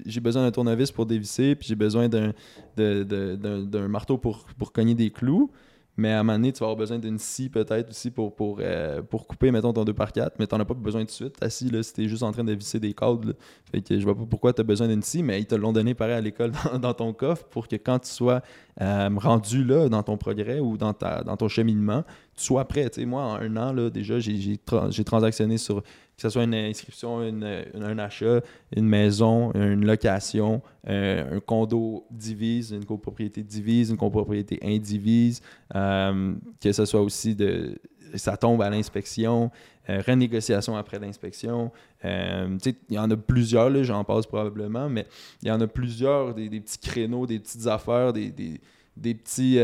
[0.05, 2.33] j'ai besoin d'un tournevis pour dévisser, puis j'ai besoin d'un,
[2.77, 5.51] d'un marteau pour, pour cogner des clous.
[5.97, 9.01] Mais à un moment donné, tu vas avoir besoin d'une scie peut-être aussi pour, euh,
[9.03, 11.39] couper, mettons, ton 2x4, mais tu n'en as pas besoin de suite.
[11.39, 13.29] Ta scie, là, si t'es juste en train de visser des câbles.
[13.29, 13.35] là.
[13.71, 15.73] Fait que je vois pas pourquoi tu as besoin d'une scie, mais ils te l'ont
[15.73, 18.43] donné pareil à l'école dans, ton coffre pour que quand tu sois
[18.81, 22.05] euh, rendu là dans ton progrès ou dans, ta, dans ton cheminement,
[22.37, 22.91] tu sois prêt.
[22.91, 24.59] Tu sais, moi, en un an, là, déjà, j'ai
[25.05, 25.83] transactionné sur
[26.17, 28.41] que ce soit une inscription, une- un achat,
[28.75, 35.43] une maison, une location, euh, un condo divise, une copropriété divise, une copropriété indivise,
[35.75, 37.79] euh, que ce soit aussi de
[38.15, 39.51] ça tombe à l'inspection,
[39.91, 41.71] euh, renégociation après l'inspection.
[42.03, 45.07] Il y en a plusieurs, j'en passe probablement, mais
[45.43, 48.61] il y en a plusieurs, des, petits créneaux, des petites affaires, des, des,
[48.97, 49.59] des petits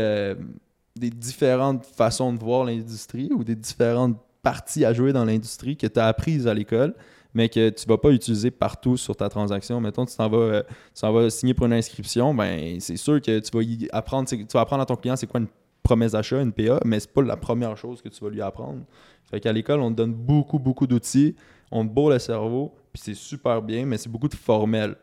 [0.95, 5.87] des différentes façons de voir l'industrie ou des différentes parties à jouer dans l'industrie que
[5.87, 6.93] tu as apprises à l'école,
[7.33, 9.81] mais que tu vas pas utiliser partout sur ta transaction.
[9.81, 10.63] Mettons, tu t'en vas, euh,
[11.01, 14.83] vas signer pour une inscription, ben c'est sûr que tu vas apprendre, tu vas apprendre
[14.83, 15.47] à ton client c'est quoi une
[15.81, 18.83] promesse d'achat, une PA, mais c'est pas la première chose que tu vas lui apprendre.
[19.29, 21.35] Fait qu'à l'école, on te donne beaucoup, beaucoup d'outils,
[21.71, 24.95] on te bourre le cerveau, puis c'est super bien, mais c'est beaucoup de formel.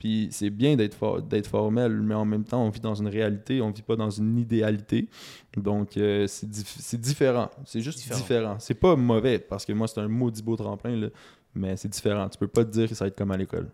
[0.00, 3.06] Puis c'est bien d'être for- d'être formel, mais en même temps, on vit dans une
[3.06, 5.08] réalité, on vit pas dans une idéalité.
[5.56, 7.50] Donc, euh, c'est dif- c'est différent.
[7.66, 8.18] C'est juste Différent.
[8.20, 8.56] différent.
[8.58, 11.08] C'est pas mauvais, parce que moi, c'est un maudit beau tremplin, là,
[11.54, 12.28] mais c'est différent.
[12.30, 13.70] Tu peux pas te dire que ça va être comme à l'école.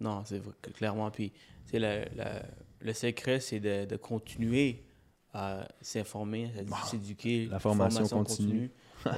[0.00, 0.40] Non, c'est
[0.74, 1.10] clairement.
[1.10, 1.32] Puis,
[1.72, 4.84] le, secret, c'est de, de continuer
[5.32, 7.46] à s'informer, à s'éduquer.
[7.50, 8.70] la formation continue.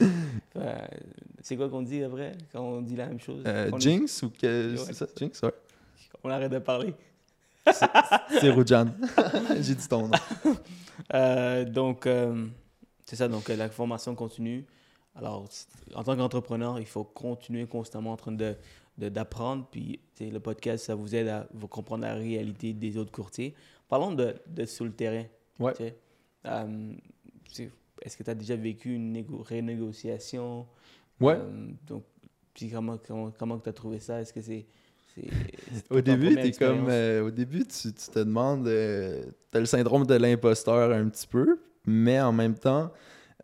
[0.00, 0.90] Ouais.
[1.42, 3.42] c'est quoi qu'on dit après quand on dit la même chose?
[3.46, 4.72] Euh, on, Jinx ou que.
[4.72, 4.92] Ouais.
[4.92, 5.52] Ça, Jinx, ouais.
[6.24, 6.94] on arrête de parler.
[8.40, 8.86] C'est Rujan.
[9.60, 10.18] J'ai dit ton nom.
[11.14, 12.46] Euh, donc, euh,
[13.04, 14.64] c'est ça, donc euh, la formation continue.
[15.14, 15.46] Alors,
[15.94, 18.56] en tant qu'entrepreneur, il faut continuer constamment en train de
[18.96, 19.66] d'apprendre.
[19.70, 23.54] puis, le podcast, ça vous aide à vous comprendre la réalité des autres courtiers.
[23.88, 25.24] Parlons de, de sur le terrain.
[25.60, 25.72] Ouais.
[26.46, 26.92] Euh,
[27.50, 27.70] c'est-
[28.02, 30.66] Est-ce que tu as déjà vécu une négo- renégociation?
[31.20, 31.34] Ouais.
[31.34, 32.04] Euh, donc,
[32.54, 34.20] puis comment comment, comment tu as trouvé ça?
[34.20, 34.66] Est-ce que c'est...
[35.90, 36.86] Au début, t'es comme.
[36.88, 38.68] euh, au début, tu, tu te demandes.
[38.68, 42.92] euh, t'as le syndrome de l'imposteur un petit peu, mais en même temps,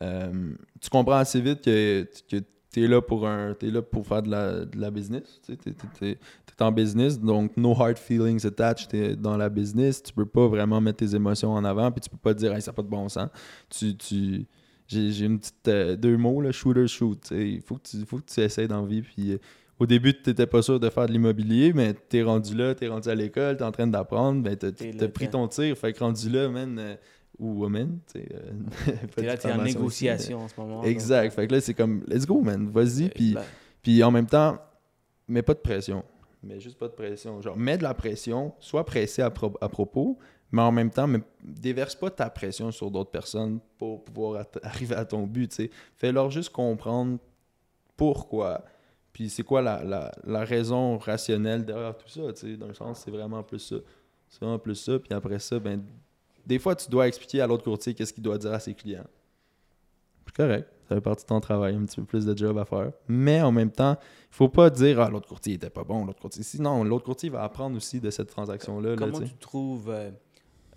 [0.00, 2.36] euh, tu comprends assez vite que, que
[2.74, 3.54] t'es là pour un.
[3.54, 5.40] T'es là pour faire de la, de la business.
[5.46, 8.88] Tu t'es, t'es- t'es- t'es en business, donc no hard feelings attached.
[8.88, 10.02] T'es dans la business.
[10.02, 12.52] Tu peux pas vraiment mettre tes émotions en avant, puis tu peux pas te dire,
[12.52, 13.28] hey, ça n'a pas de bon sens.
[13.70, 13.96] Tu.
[13.96, 14.46] tu
[14.86, 15.68] j'ai, une petite.
[15.68, 17.18] euh, deux mots, là, shooter shoot.
[17.30, 19.32] Il faut que tu, faut que tu essaies dans la vie, puis.
[19.32, 19.38] euh,
[19.80, 22.76] au début, tu n'étais pas sûr de faire de l'immobilier, mais tu es rendu là,
[22.76, 25.08] tu es rendu à l'école, tu es en train d'apprendre, ben, tu T'es as là,
[25.08, 25.76] pris t'es- ton tir.
[25.76, 26.94] Fait que rendu là, man, euh,
[27.38, 28.28] ou woman, tu sais.
[28.34, 28.52] euh,
[29.16, 30.76] T'es là, tu es en négociation en ce moment.
[30.82, 31.32] donc, Exact.
[31.32, 33.08] Fait que là, c'est comme, let's go, man, vas-y.
[33.10, 33.34] Puis,
[33.82, 34.58] puis en même temps,
[35.28, 36.04] mets pas de pression.
[36.42, 37.40] Mais juste pas de pression.
[37.40, 40.18] Genre, mets de la pression, sois pressé à, pro- à propos,
[40.52, 44.94] mais en même temps, mais déverse pas ta pression sur d'autres personnes pour pouvoir arriver
[44.94, 45.60] à ton but.
[45.96, 47.18] Fais-leur juste comprendre
[47.96, 48.64] pourquoi.
[49.12, 52.32] Puis c'est quoi la, la- la raison rationnelle derrière tout ça.
[52.32, 52.56] tu sais.
[52.56, 53.76] D'un sens, c'est vraiment plus ça.
[54.28, 54.98] C'est vraiment plus ça.
[54.98, 55.82] Puis après ça, ben,
[56.46, 59.06] des fois, tu dois expliquer à l'autre courtier qu'est-ce qu'il doit dire à ses clients.
[60.26, 60.68] C'est correct.
[60.88, 62.92] Ça fait partie de ton travail, un petit peu plus de job à faire.
[63.08, 66.20] Mais en même temps, il faut pas dire Ah, l'autre courtier était pas bon, l'autre
[66.20, 66.42] courtier.
[66.42, 68.90] Sinon, l'autre courtier va apprendre aussi de cette transaction-là.
[68.90, 70.10] là, Comment tu trouves euh,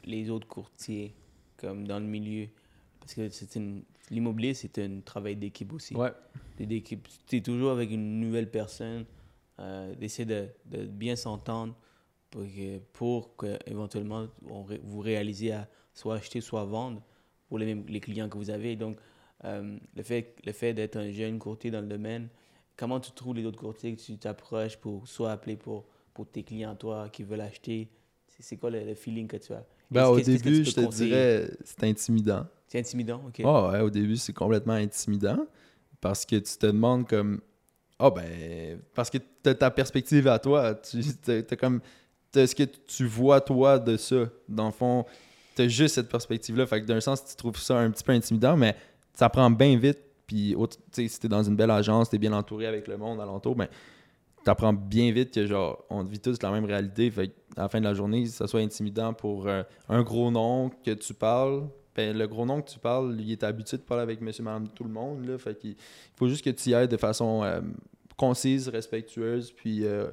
[0.06, 1.14] les autres courtiers
[1.58, 2.48] comme dans le milieu?
[3.00, 5.96] Parce que c'est une l'immobilier, c'est un travail d'équipe aussi.
[5.96, 6.12] Ouais.
[6.58, 9.06] Tu es toujours avec une nouvelle personne,
[9.60, 11.76] euh, d'essayer de, de bien s'entendre
[12.30, 17.02] pour que, pour que éventuellement on vous réalisez à soit acheter, soit vendre
[17.48, 18.76] pour les, mêmes- les clients que vous avez.
[18.76, 18.98] Donc,
[19.46, 22.30] euh, le fait, le fait d'être un jeune courtier dans le domaine,
[22.76, 26.44] comment tu trouves les autres courtiers que tu t'approches pour soit appeler pour, pour tes
[26.44, 27.90] clients, toi, qui veulent acheter?
[28.40, 29.63] C'est quoi le, le feeling que tu as?
[29.90, 32.46] Ben, au début, je te dirais, c'est intimidant.
[32.68, 33.40] C'est intimidant, ok.
[33.40, 35.48] Ouais, au début, c'est complètement intimidant
[36.02, 37.42] parce que tu te demandes comme
[38.00, 41.82] Ah ben parce que tu ta perspective à toi, tu t'as comme
[42.32, 44.26] t'as ce que tu vois toi de ça.
[44.48, 45.06] Dans le fond,
[45.56, 48.04] tu as juste cette perspective là, fait que d'un sens tu trouves ça un petit
[48.04, 48.76] peu intimidant mais
[49.13, 50.00] ça prend bien vite.
[50.28, 50.56] Puis
[50.92, 53.68] si tu dans une belle agence, tu es bien entouré avec le monde alentour, ben
[54.44, 57.10] t'apprends bien vite que genre on vit tous la même réalité.
[57.10, 60.70] Fait à la fin de la journée ça soit intimidant pour euh, un gros nom
[60.70, 64.04] que tu parles ben, le gros nom que tu parles il est habitué de parler
[64.04, 65.38] avec monsieur madame tout le monde là.
[65.38, 65.76] Fait qu'il
[66.16, 67.60] faut juste que tu y ailles de façon euh,
[68.16, 70.08] concise respectueuse puis euh,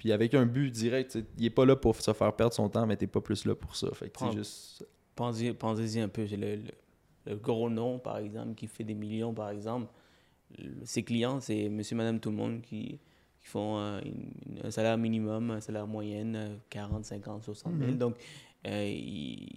[0.00, 2.86] puis avec un but direct il est pas là pour se faire perdre son temps
[2.86, 6.24] mais t'es pas plus là pour ça fait que Prends- juste Pensez- Pensez-y un peu.
[6.24, 6.62] Le, le-
[7.26, 9.92] le gros nom, par exemple, qui fait des millions, par exemple.
[10.56, 12.98] Le- Ses clients, c'est monsieur, madame, tout le monde qui,
[13.38, 17.90] qui font euh, une- un salaire minimum, un salaire moyen, euh, 40, 50, 60 000.
[17.90, 17.98] Mhm.
[17.98, 18.16] Donc,
[18.66, 18.94] Euh,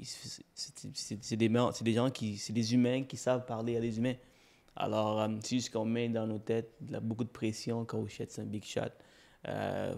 [0.04, 1.36] c'est-
[1.84, 4.16] des, gens qui, c'est des humains qui savent parler à des humains.
[4.76, 8.26] Alors, euh, c'est juste qu'on met dans nos têtes la- beaucoup de pression quand Shot,
[8.28, 8.82] c'est un big shot.
[9.48, 9.94] Euh,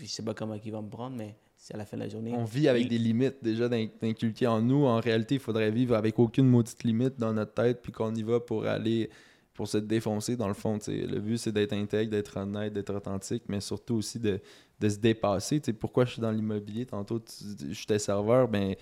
[0.00, 2.08] je sais pas comment il va me prendre, mais c'est à la fin de la
[2.08, 2.32] journée.
[2.34, 4.84] On vit avec Il- des limites déjà d'in- d'inculquer en nous.
[4.84, 8.22] En réalité, il faudrait vivre avec aucune maudite limite dans notre tête, puis qu'on y
[8.22, 9.10] va pour aller,
[9.54, 10.78] pour se défoncer dans le fond.
[10.78, 11.06] tu sais.
[11.06, 14.40] Le but, c'est d'être intègre, d'être honnête, d'être authentique, mais surtout aussi de,
[14.78, 15.60] de se dépasser.
[15.60, 16.86] Tu sais, pourquoi je suis dans l'immobilier?
[16.86, 18.74] Tantôt, tu- j'étais serveur, ben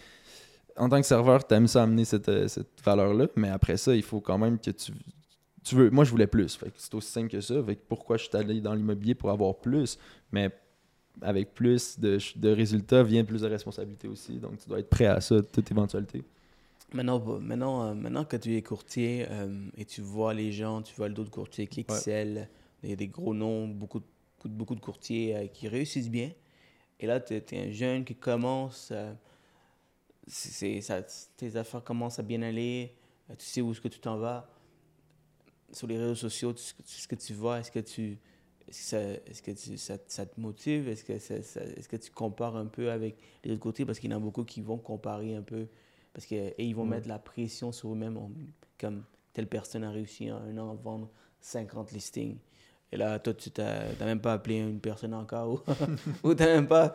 [0.76, 3.94] en tant que serveur, tu aimes ça amener cette, euh, cette valeur-là, mais après ça,
[3.94, 4.92] il faut quand même que tu.
[5.64, 6.54] Tu veux, moi, je voulais plus.
[6.56, 7.62] Fait que c'est aussi simple que ça.
[7.64, 9.98] Fait que pourquoi je suis allé dans l'immobilier pour avoir plus?
[10.30, 10.50] Mais
[11.22, 14.38] avec plus de, de résultats vient plus de responsabilité aussi.
[14.38, 16.22] Donc, tu dois être prêt à ça, toute éventualité.
[16.92, 20.94] Maintenant, maintenant, euh, maintenant que tu es courtier euh, et tu vois les gens, tu
[20.94, 22.46] vois d'autres courtiers qui excellent,
[22.82, 26.30] il y a des gros noms, beaucoup, de- beaucoup, de- courtiers euh, qui réussissent bien.
[27.00, 28.92] Et là, tu es, un jeune qui commence,
[30.26, 30.80] c'est-
[31.36, 32.92] tes affaires commencent à bien aller,
[33.38, 34.48] tu sais où est-ce que tu t'en vas.
[35.74, 38.18] Sur les réseaux sociaux, tu- ce que tu vois, est-ce que tu...
[38.66, 40.88] Est-ce que, ça, est-ce que tu- ça, ça te motive?
[40.88, 43.84] Est-ce que, ça- ça- est-ce que tu compares un peu avec les autres côtés?
[43.84, 45.66] Parce qu'il y en a beaucoup qui vont comparer un peu
[46.14, 48.18] parce que, et ils vont mettre la pression sur eux-mêmes,
[48.78, 51.10] comme telle personne a réussi en un an à vendre
[51.40, 52.38] 50 listings.
[52.92, 55.60] Et là, toi, tu n'as même pas appelé une personne encore
[56.22, 56.94] ou, tu n'as même, pas,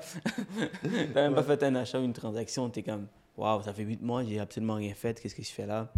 [1.14, 2.70] t'as même pas fait un achat ou une transaction.
[2.70, 5.52] Tu es comme, waouh, ça fait 8 mois, j'ai absolument rien fait, qu'est-ce que je
[5.52, 5.92] fais là?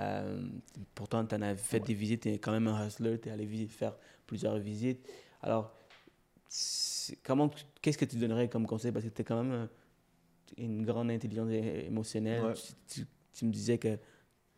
[0.00, 0.48] Euh,
[0.94, 3.32] pourtant, tu en as fait des visites, tu es quand même un hustler, tu es
[3.32, 5.06] allé faire plusieurs visites.
[5.42, 5.72] Alors,
[7.22, 7.50] comment,
[7.82, 8.92] qu'est-ce que tu donnerais comme conseil?
[8.92, 9.68] Parce que tu es quand même un-
[10.56, 12.44] une grande intelligence émotionnelle.
[12.44, 12.54] Ouais.
[12.54, 13.98] Tu, tu- tu me disais que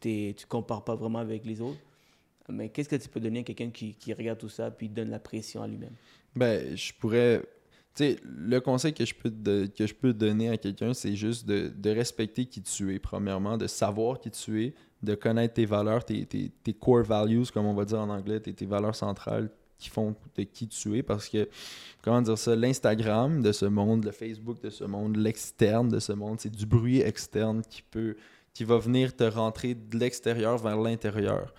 [0.00, 1.80] tu ne compares pas vraiment avec les autres.
[2.48, 5.10] Mais qu'est-ce que tu peux donner à quelqu'un qui, qui regarde tout ça puis donne
[5.10, 5.94] la pression à lui-même?
[6.34, 7.42] Ben, je pourrais.
[8.24, 9.30] Le conseil que je peux,
[9.68, 13.66] que je peux donner à quelqu'un, c'est juste de, respecter qui tu es, premièrement, de
[13.66, 16.28] savoir qui tu es, de connaître tes valeurs, tes,
[16.78, 20.42] core values, comme on va dire en anglais, tes, tes valeurs centrales qui font de
[20.42, 21.02] qui tu es.
[21.02, 21.48] Parce que,
[22.02, 26.12] comment dire ça, l'Instagram de ce monde, le Facebook de ce monde, l'externe de ce
[26.12, 28.16] monde, c'est du bruit externe qui peut
[28.54, 31.54] qui va venir te rentrer de l'extérieur vers l'intérieur.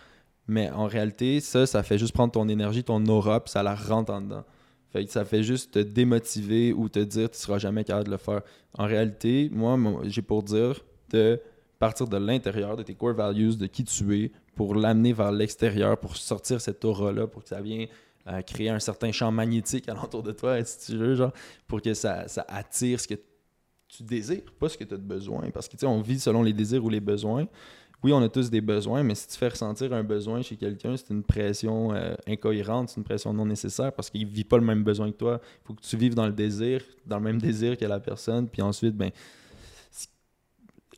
[0.48, 3.76] Mais en réalité, ça, ça fait juste prendre ton énergie, ton aura, puis ça la
[3.76, 4.44] rentre en dedans.
[4.92, 8.12] Fait que ça fait juste te démotiver ou te dire tu seras jamais capable de
[8.12, 8.42] le faire.
[8.78, 11.40] En réalité, moi, j'ai pour dire de
[11.80, 15.98] partir de l'intérieur, de tes core values, de qui tu es, pour l'amener vers l'extérieur,
[15.98, 17.88] pour sortir cette aura-là, pour que ça vienne
[18.28, 21.32] euh, créer un certain champ magnétique alentour de toi, si tu veux, genre,
[21.68, 23.16] pour que ça, ça attire ce que
[23.88, 25.50] tu désires, pas ce que tu as de besoin.
[25.52, 27.48] Parce que, tu sais, on vit selon les désirs ou les besoins.
[28.04, 30.98] Oui, on a tous des besoins, mais si tu fais ressentir un besoin chez quelqu'un,
[30.98, 34.64] c'est une pression euh, incohérente, c'est une pression non nécessaire parce qu'il vit pas le
[34.66, 35.40] même besoin que toi.
[35.44, 38.48] Il faut que tu vives dans le désir, dans le même désir que la personne,
[38.48, 39.12] puis ensuite, ben,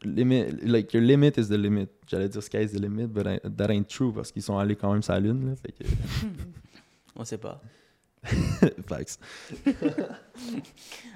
[0.03, 1.87] limit, like, your limit is the limit.
[2.07, 4.91] J'allais dire sky's the limit, but I- that ain't true parce qu'ils sont allés quand
[4.93, 5.83] même sur la lune, là, fait que...
[7.15, 7.61] On sait pas.
[8.87, 9.19] Facts.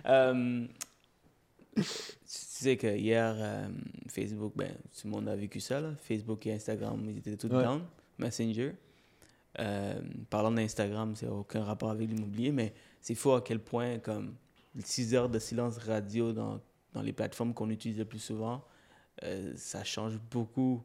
[0.05, 0.65] Euh,
[1.81, 1.83] tu
[2.25, 3.67] sais que hier, euh,
[4.09, 5.79] Facebook, ben, tout le monde a vécu ça.
[5.79, 5.93] Là.
[5.99, 7.63] Facebook et Instagram, ils étaient tout Ouais.
[7.63, 7.81] down.
[8.17, 8.73] Messenger.
[9.59, 14.35] Euh, parlant d'Instagram, c'est aucun rapport avec l'immobilier, mais c'est fou à quel point, comme
[14.83, 16.59] 6 heures de silence radio dans,
[16.93, 18.63] dans les plateformes qu'on utilise le plus souvent,
[19.23, 20.83] euh, ça change beaucoup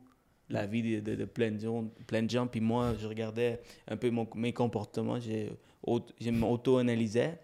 [0.48, 1.84] la vie de, de- de plein de gens.
[2.06, 2.46] Plein de gens.
[2.46, 7.38] Puis moi, je regardais un peu mon- mes comportements, je m'auto-analysais.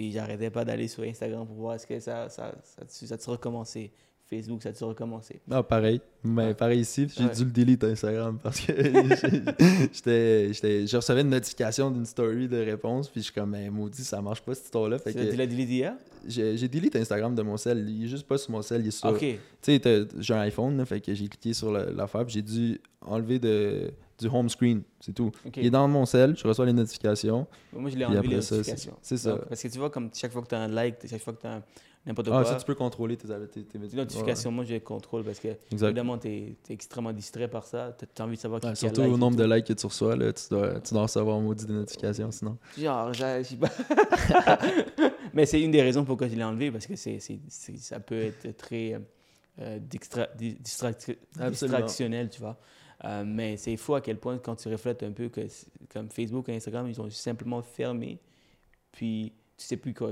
[0.00, 3.30] Puis j'arrêtais pas d'aller sur Instagram pour voir est-ce que ça, ça, ça, ça, ça
[3.30, 3.92] a recommencé.
[4.30, 5.42] Facebook, ça a recommencé.
[5.50, 6.00] Ah, pareil.
[6.24, 7.06] Mais pareil ici.
[7.14, 7.34] J'ai Ouais.
[7.34, 8.72] dû le delete Instagram parce que
[9.92, 13.10] j'étais, j'étais, je recevais une notification d'une story de réponse.
[13.10, 14.98] Puis je suis comme, ben, maudit, ça marche pas cette histoire-là.
[14.98, 15.92] Fait Tu que l'as hier?
[16.26, 17.84] j'ai, j'ai delete Instagram de mon cell.
[17.86, 19.18] Il est juste pas sur mon cell, il est sur.
[19.18, 19.80] Tu sais,
[20.18, 22.24] j'ai un iPhone, là, fait que j'ai cliqué sur l'affaire.
[22.24, 24.82] Puis j'ai dû enlever de, du home screen.
[25.00, 25.30] C'est tout.
[25.46, 25.56] ok.
[25.56, 27.46] Il est dans mon cell, je reçois les notifications.
[27.72, 28.96] Moi, je l'ai enlevé les notifications.
[29.02, 29.32] c'est ça.
[29.32, 31.32] Donc, Parce que tu vois, comme chaque fois que tu as un like, chaque fois
[31.32, 31.62] que tu as
[32.06, 35.22] n'importe Ah, quoi, ça, tu peux contrôler tes, tes, tes, notifications, moi, je les contrôle
[35.24, 35.88] parce que, exact.
[35.88, 37.94] évidemment, tu es, extrêmement distrait par ça.
[37.98, 39.66] Tu as envie de savoir qui, Ouais, qui a surtout like au nombre de likes
[39.66, 42.56] que tu reçois, là, tu, dois, tu dois recevoir maudit des notifications sinon.
[42.78, 43.68] Genre, j'ai- j'ai pas-
[45.34, 47.18] Mais c'est une des raisons pourquoi je l'ai enlevé, parce que c'est,
[47.48, 48.94] ça peut être très
[49.60, 51.48] euh, Absolument.
[51.50, 52.58] distractionnel, tu vois.
[53.04, 55.40] Euh, mais c'est fou à quel point, quand tu reflètes un peu, que
[55.92, 58.18] comme Facebook et Instagram, ils ont simplement fermé,
[58.92, 60.10] puis tu sais plus quoi,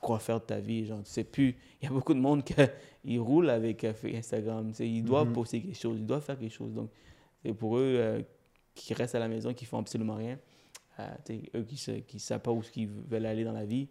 [0.00, 0.86] quoi faire de ta vie.
[0.86, 1.56] Genre, tu sais plus.
[1.82, 2.54] Il y a beaucoup de monde qui
[3.18, 4.70] roulent avec euh, Instagram.
[4.70, 5.32] tu sais, Ils doivent Mhm.
[5.34, 6.72] poster quelque chose, ils doivent faire quelque chose.
[6.74, 6.90] Donc,
[7.44, 8.22] c'est pour eux euh,
[8.74, 10.38] qui restent à la maison, qui font absolument rien.
[11.00, 13.64] Euh, tu sais, eux qui ne qui savent pas où ils veulent aller dans la
[13.64, 13.88] vie,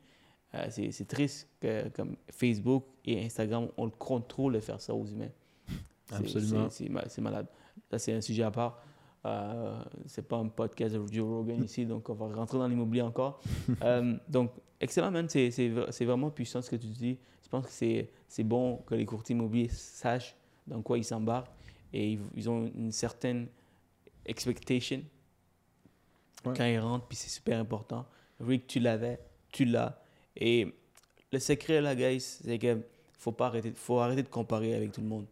[0.55, 5.05] Euh, c'est triste que comme Facebook et Instagram ont le contrôle de faire ça aux
[5.07, 5.31] humains.
[6.11, 6.69] Absolument.
[6.69, 7.47] c'est malade.
[7.91, 8.79] Ça, c'est un sujet à part.
[9.25, 13.01] Euh, c'est pas un podcast de Joe Rogan ici, donc on va rentrer dans l'immobilier
[13.03, 13.39] encore.
[13.83, 14.51] Euh, donc,
[14.81, 15.27] excellent, man.
[15.29, 17.17] C'est c'est vra- c'est vraiment puissant ce que tu dis.
[17.43, 20.35] Je pense que c'est bon que les courtiers immobiliers sachent
[20.67, 21.51] dans quoi ils s'embarquent
[21.93, 23.47] et ils, ils ont une certaine
[24.25, 25.01] expectation
[26.45, 26.53] Ouais.
[26.57, 28.05] quand ils rentrent, puis c'est super important.
[28.41, 29.17] Rick, tu l'avais,
[29.53, 29.97] tu l'as.
[30.35, 30.73] Et
[31.31, 32.81] le secret, là, guys, c'est que
[33.17, 35.25] faut pas arrêter, faut arrêter de comparer avec tout le monde.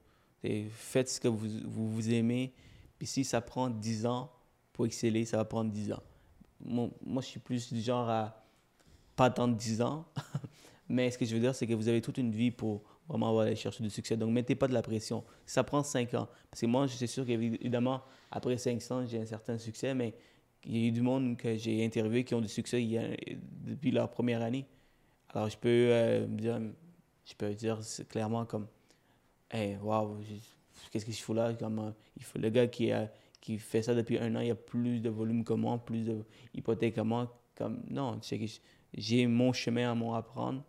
[0.43, 2.53] Faites ce que vous, vous, aimez.
[2.97, 4.31] Puis si ça prend 10 ans
[4.73, 6.03] pour exceller, ça va prendre 10 ans.
[6.63, 8.43] Moi, je suis plus du genre à
[9.15, 10.05] pas attendre 10 ans.
[10.89, 13.39] Mais ce que je veux dire, c'est que vous avez toute une vie pour vraiment
[13.39, 14.17] aller chercher du succès.
[14.17, 15.23] Donc, mettez pas de la pression.
[15.45, 16.27] Ça prend 5 ans.
[16.49, 20.13] Parce que moi, je suis sûr qu'évidemment, après 5 ans, j'ai un certain succès, mais
[20.65, 22.85] il y a eu du monde que j'ai interviewé qui ont du succès
[23.63, 24.65] depuis leur première année.
[25.29, 26.59] Alors, je peux euh, dire,
[27.25, 27.79] je peux dire
[28.09, 28.67] clairement comme,
[29.51, 30.41] hey, wow, j'ai-
[30.91, 31.53] qu'est-ce que je fous là?
[31.53, 34.51] Comme, euh, il faut, le gars qui, a, qui fait ça depuis un an, il
[34.51, 36.03] a plus de volume que moi, plus
[36.53, 37.37] d'hypothèques que moi.
[37.55, 38.45] Comme, non, tu sais que
[38.93, 40.63] j'ai mon chemin à moi à prendre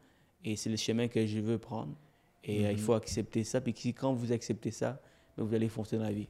[0.45, 1.95] et c'est le chemin que je veux prendre.
[2.45, 2.83] Et euh, il Mhm.
[2.83, 3.61] faut accepter ça.
[3.61, 5.01] Puis quand vous acceptez ça,
[5.37, 6.29] ben, vous allez foncer dans la vie.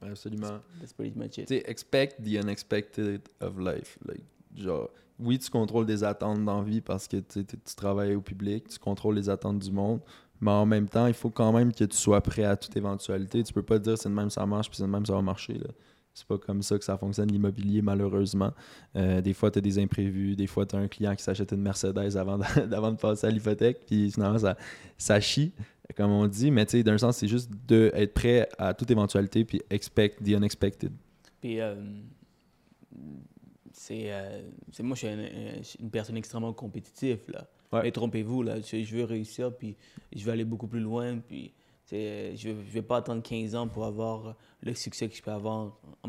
[0.00, 0.60] Absolument.
[0.78, 1.50] That's pretty much it.
[1.50, 3.98] Expect the unexpected of life.
[4.06, 4.22] Like,
[4.56, 8.68] genre, oui, tu contrôles des attentes dans la vie parce que tu travailles au public,
[8.68, 10.00] tu contrôles les attentes du monde,
[10.40, 13.42] mais en même temps, il faut quand même que tu sois prêt à toute éventualité.
[13.42, 15.22] Tu peux pas dire c'est de même ça marche, puis c'est de même ça va
[15.22, 15.54] marcher.
[15.54, 15.68] Là.
[16.14, 18.52] C'est pas comme ça que ça fonctionne l'immobilier, malheureusement.
[18.96, 21.52] Euh, des fois, tu as des imprévus, des fois, tu as un client qui s'achète
[21.52, 24.56] une Mercedes avant de, de passer à l'hypothèque, puis finalement, ça,
[24.96, 25.52] ça chie,
[25.96, 26.50] comme on dit.
[26.50, 30.30] Mais tu sais, d'un sens, c'est juste d'être prêt à toute éventualité, puis expect the
[30.34, 30.92] unexpected.
[31.40, 31.76] Puis, euh,
[33.72, 37.46] c'est, euh, c'est- moi, je suis un- un- une personne extrêmement compétitive, là.
[37.72, 37.82] Ouais.
[37.82, 38.60] Mais trompez-vous, là.
[38.60, 39.76] Je, je veux réussir, puis
[40.14, 41.52] je veux aller beaucoup plus loin, puis
[41.90, 45.76] je ne vais pas attendre 15 ans pour avoir le succès que je peux avoir
[46.02, 46.08] en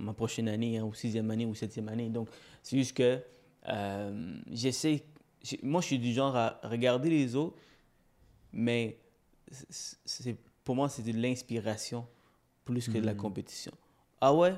[0.00, 2.08] ma, prochaine année, hein, ou sixième année, ou septième année.
[2.08, 2.28] Donc,
[2.62, 3.20] c'est juste que
[3.68, 5.04] euh, j'essaie...
[5.62, 7.56] Moi, je suis du genre à regarder les autres,
[8.52, 8.98] mais
[9.50, 12.06] c'est- pour moi, c'est de l'inspiration
[12.64, 13.18] plus que de la Mhm.
[13.20, 13.72] compétition.
[14.20, 14.54] Ah ouais?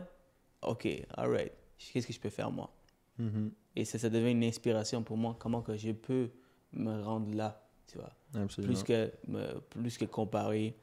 [0.62, 0.86] OK,
[1.16, 1.53] all right.
[1.78, 2.70] Qu'est-ce que je peux faire moi?
[3.18, 3.50] Mhm.
[3.76, 6.30] Et ça, ça devient une inspiration pour moi, comment que je peux
[6.72, 8.12] me rendre là, tu vois.
[8.34, 8.72] Absolument.
[8.74, 10.76] Plus que, me- plus que comparer,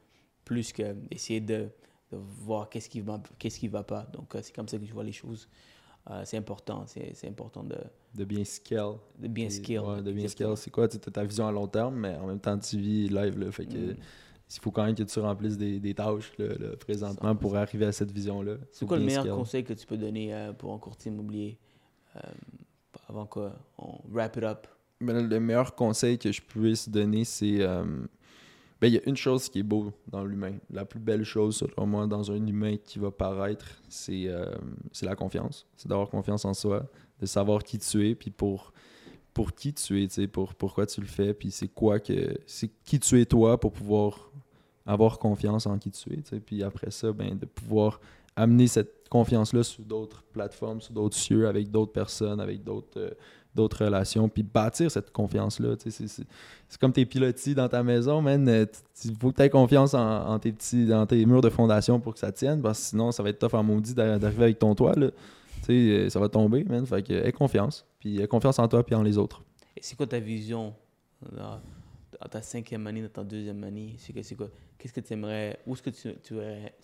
[0.44, 1.68] plus que essayer de,
[2.12, 4.04] de voir qu'est-ce qui va, qu'est-ce qui va pas.
[4.12, 5.48] Donc, euh, c'est comme ça que je vois les choses.
[6.10, 7.76] Euh, c'est important, c'est, important de,
[8.14, 8.94] de bien scale.
[9.18, 10.56] de bien ouais, de bien scale.
[10.56, 10.88] C'est quoi?
[10.88, 13.38] Tu as ta vision à long terme, mais en même temps, tu vis live.
[13.38, 13.96] Là, fait que, Mm.
[14.50, 17.84] Il faut quand même que tu remplisses des, des tâches là, là, présentement pour arriver
[17.84, 18.54] à cette vision-là.
[18.70, 19.34] C'est quoi le meilleur scale.
[19.34, 21.58] conseil que tu peux donner euh, pour un courtier immobilier?
[22.16, 22.20] Euh,
[23.08, 23.52] avant qu'on
[24.10, 24.66] wrap it up?
[25.00, 27.60] Ben, le meilleur conseil que je puisse donner, c'est.
[27.60, 27.84] euh,
[28.80, 30.54] ben, il y a une chose qui est beau dans l'humain.
[30.70, 34.54] La plus belle chose, selon moi, dans un humain qui va paraître, c'est euh,
[35.02, 35.66] la confiance.
[35.76, 36.86] C'est d'avoir confiance en soi,
[37.20, 38.72] de savoir qui tu es, puis pour,
[39.34, 42.38] pour qui tu es, pour, pourquoi tu le fais, puis c'est quoi que.
[42.46, 44.30] C'est qui tu es toi pour pouvoir
[44.86, 46.40] avoir confiance en qui tu es.
[46.40, 48.00] Puis après ça, ben, de pouvoir
[48.36, 52.98] amener cette confiance-là sur d'autres plateformes, sur d'autres cieux, avec d'autres personnes, avec d'autres.
[53.00, 53.10] euh,
[53.80, 55.74] relations, puis bâtir cette confiance-là.
[55.78, 58.66] C'est comme tes pilotis dans ta maison, man.
[59.04, 62.12] Il faut que tu aies confiance en, tes petits, dans tes murs de fondation pour
[62.14, 64.58] que ça tienne, parce que sinon, ça va être tough en maudit d'a- d'arriver avec
[64.60, 64.94] ton toit.
[64.94, 65.10] Là.
[65.70, 66.86] Euh, ça va tomber, man.
[66.86, 67.84] Fait que aie confiance.
[67.98, 69.42] Puis aie confiance en toi puis en les autres.
[69.76, 70.72] Et c'est quoi ta vision
[71.32, 71.60] dans,
[72.20, 73.96] dans ta cinquième année, dans ta deuxième année?
[73.98, 74.46] C'est quoi?
[74.78, 76.34] Qu'est-ce que tu aimerais, où est-ce que tu, tu,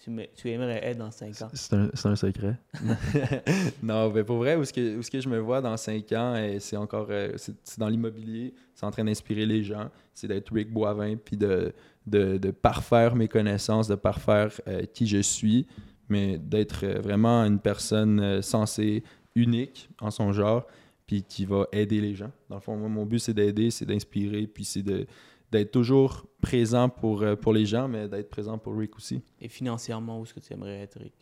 [0.03, 1.49] tu, me- tu aimerais être dans cinq ans?
[1.53, 2.59] C'est un, secret.
[3.84, 6.11] non, mais pour vrai, où est-ce que, où est-ce que je me vois dans 5
[6.12, 10.53] ans, c'est encore euh, c'est dans l'immobilier, c'est en train d'inspirer les gens, c'est d'être
[10.53, 11.72] Rick Boivin, puis de,
[12.07, 15.68] de, de parfaire mes connaissances, de parfaire euh, qui je suis,
[16.09, 19.05] mais d'être euh, vraiment une personne sensée,
[19.36, 20.66] unique en son genre,
[21.07, 22.32] puis qui va aider les gens.
[22.49, 25.07] Dans le fond, moi, mon but, c'est d'aider, c'est d'inspirer, puis c'est de
[25.55, 29.23] d'être toujours présent pour, euh, pour les gens, mais d'être présent pour Rick aussi.
[29.41, 31.15] Et financièrement, où est-ce que tu aimerais être, Rick?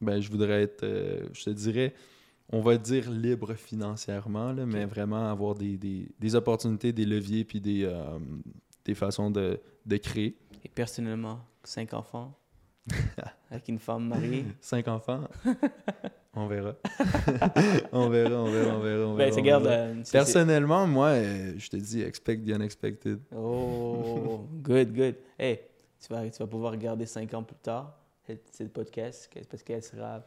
[0.00, 1.94] Ben, je voudrais être, euh, je te dirais,
[2.48, 7.44] on va dire libre financièrement, là, mais vraiment avoir des, des, des opportunités, des leviers,
[7.44, 8.18] puis des, euh,
[8.84, 10.36] des façons de, de créer.
[10.64, 12.36] Et personnellement, cinq enfants,
[13.50, 14.46] avec une femme mariée.
[14.60, 15.28] Cinq enfants,
[16.34, 16.74] on verra.
[17.92, 19.06] on verra, on verra, on verra.
[19.06, 19.62] On Ben, verra, c'est on garde.
[19.64, 19.76] verra.
[19.76, 23.20] euh, Personnellement, moi, euh, je te dis, expect the unexpected.
[23.36, 25.16] Oh, good, good.
[25.38, 25.60] Hey,
[26.00, 27.96] tu vas, tu vas pouvoir regarder cinq ans plus tard
[28.52, 30.22] cette, podcast parce qu'elle sera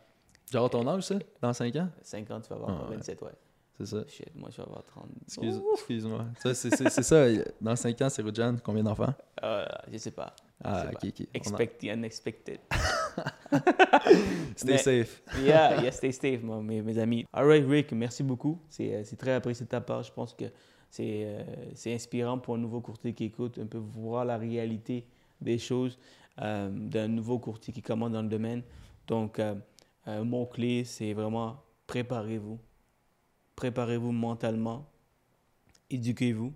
[0.52, 1.88] Genre ton âge, ça, dans cinq ans?
[2.02, 2.98] 5 ans, tu vas avoir Ah, ouais.
[2.98, 3.30] 27, ouais.
[3.78, 4.04] c'est ça.
[4.08, 5.06] Shit, moi, je vais avoir 30.
[5.26, 5.72] Excuse- Ouh.
[5.74, 6.26] Excuse-moi.
[6.44, 7.26] Ça, c'est, ça.
[7.62, 8.58] Dans 5 ans, c'est Rujan.
[8.62, 9.14] Combien d'enfants?
[9.42, 10.36] Euh, je sais pas.
[10.64, 11.08] Ah, sais ok, pas.
[11.08, 11.14] ok.
[11.20, 12.60] On a- Expect the unexpected.
[14.56, 15.22] Stay Mais- safe.
[15.44, 17.26] yeah, yeah, stay safe, moi, mes, mes amis.
[17.34, 18.60] All right, Rick, merci beaucoup.
[18.70, 20.04] C'est euh, c'est très apprécié de ta part.
[20.04, 20.46] Je pense que
[20.90, 21.44] c'est euh,
[21.76, 25.06] c'est inspirant pour un nouveau courtier qui écoute, un peu voir la réalité
[25.42, 25.98] des choses
[26.42, 28.64] euh, d'un nouveau courtier qui commence dans le domaine.
[29.08, 29.56] Donc, euh,
[30.06, 31.58] un mot-clé, c'est vraiment
[31.88, 32.60] préparez-vous.
[33.56, 34.90] Préparez-vous mentalement.
[35.90, 36.54] Éduquez-vous.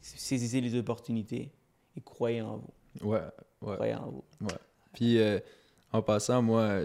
[0.00, 1.50] Saisissez les opportunités
[1.96, 3.08] et croyez en vous.
[3.08, 3.20] Ouais,
[3.62, 3.74] ouais.
[3.74, 4.24] Croyez en vous.
[4.92, 5.38] Puis euh,
[5.92, 6.84] en passant, moi,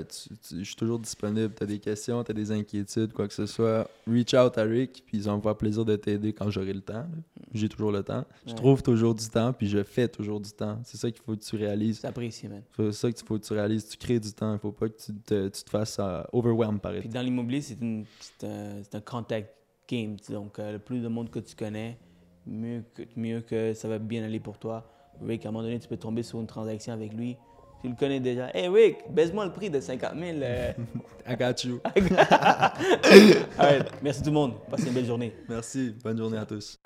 [0.51, 1.53] je suis toujours disponible.
[1.55, 3.89] Tu as des questions, tu as des inquiétudes, quoi que ce soit.
[4.05, 6.93] Reach out à Rick, puis me fait plaisir de t'aider quand j'aurai le temps.
[6.93, 7.07] là.
[7.53, 8.25] J'ai toujours le temps.
[8.45, 8.57] Je Ouais.
[8.57, 10.79] trouve toujours du temps, puis je fais toujours du temps.
[10.83, 11.99] C'est ça qu'il faut que tu réalises.
[11.99, 12.61] C'est apprécié, man.
[12.75, 13.87] C'est ça qu'il faut que tu réalises.
[13.87, 14.53] Tu crées du temps.
[14.53, 17.61] Il faut pas que tu te, tu te fasses euh, overwhelm par Puis dans l'immobilier,
[17.61, 17.77] c'est
[18.43, 19.53] un, contact
[19.87, 20.17] game.
[20.29, 21.97] Donc, euh, le plus de monde que tu connais,
[22.45, 24.85] mieux que, mieux que ça va bien aller pour toi.
[25.25, 27.37] Rick, à un moment donné, tu peux tomber sur une transaction avec lui.
[27.81, 28.49] Tu le connais déjà.
[28.55, 30.23] Hey Rick, baisse-moi le prix de 50 000.
[30.41, 30.71] euh.
[31.29, 31.79] I got you.
[31.95, 33.85] All right.
[34.01, 34.53] Merci tout le monde.
[34.69, 35.33] Passez une belle journée.
[35.47, 35.95] Merci.
[36.03, 36.79] Bonne journée à tous.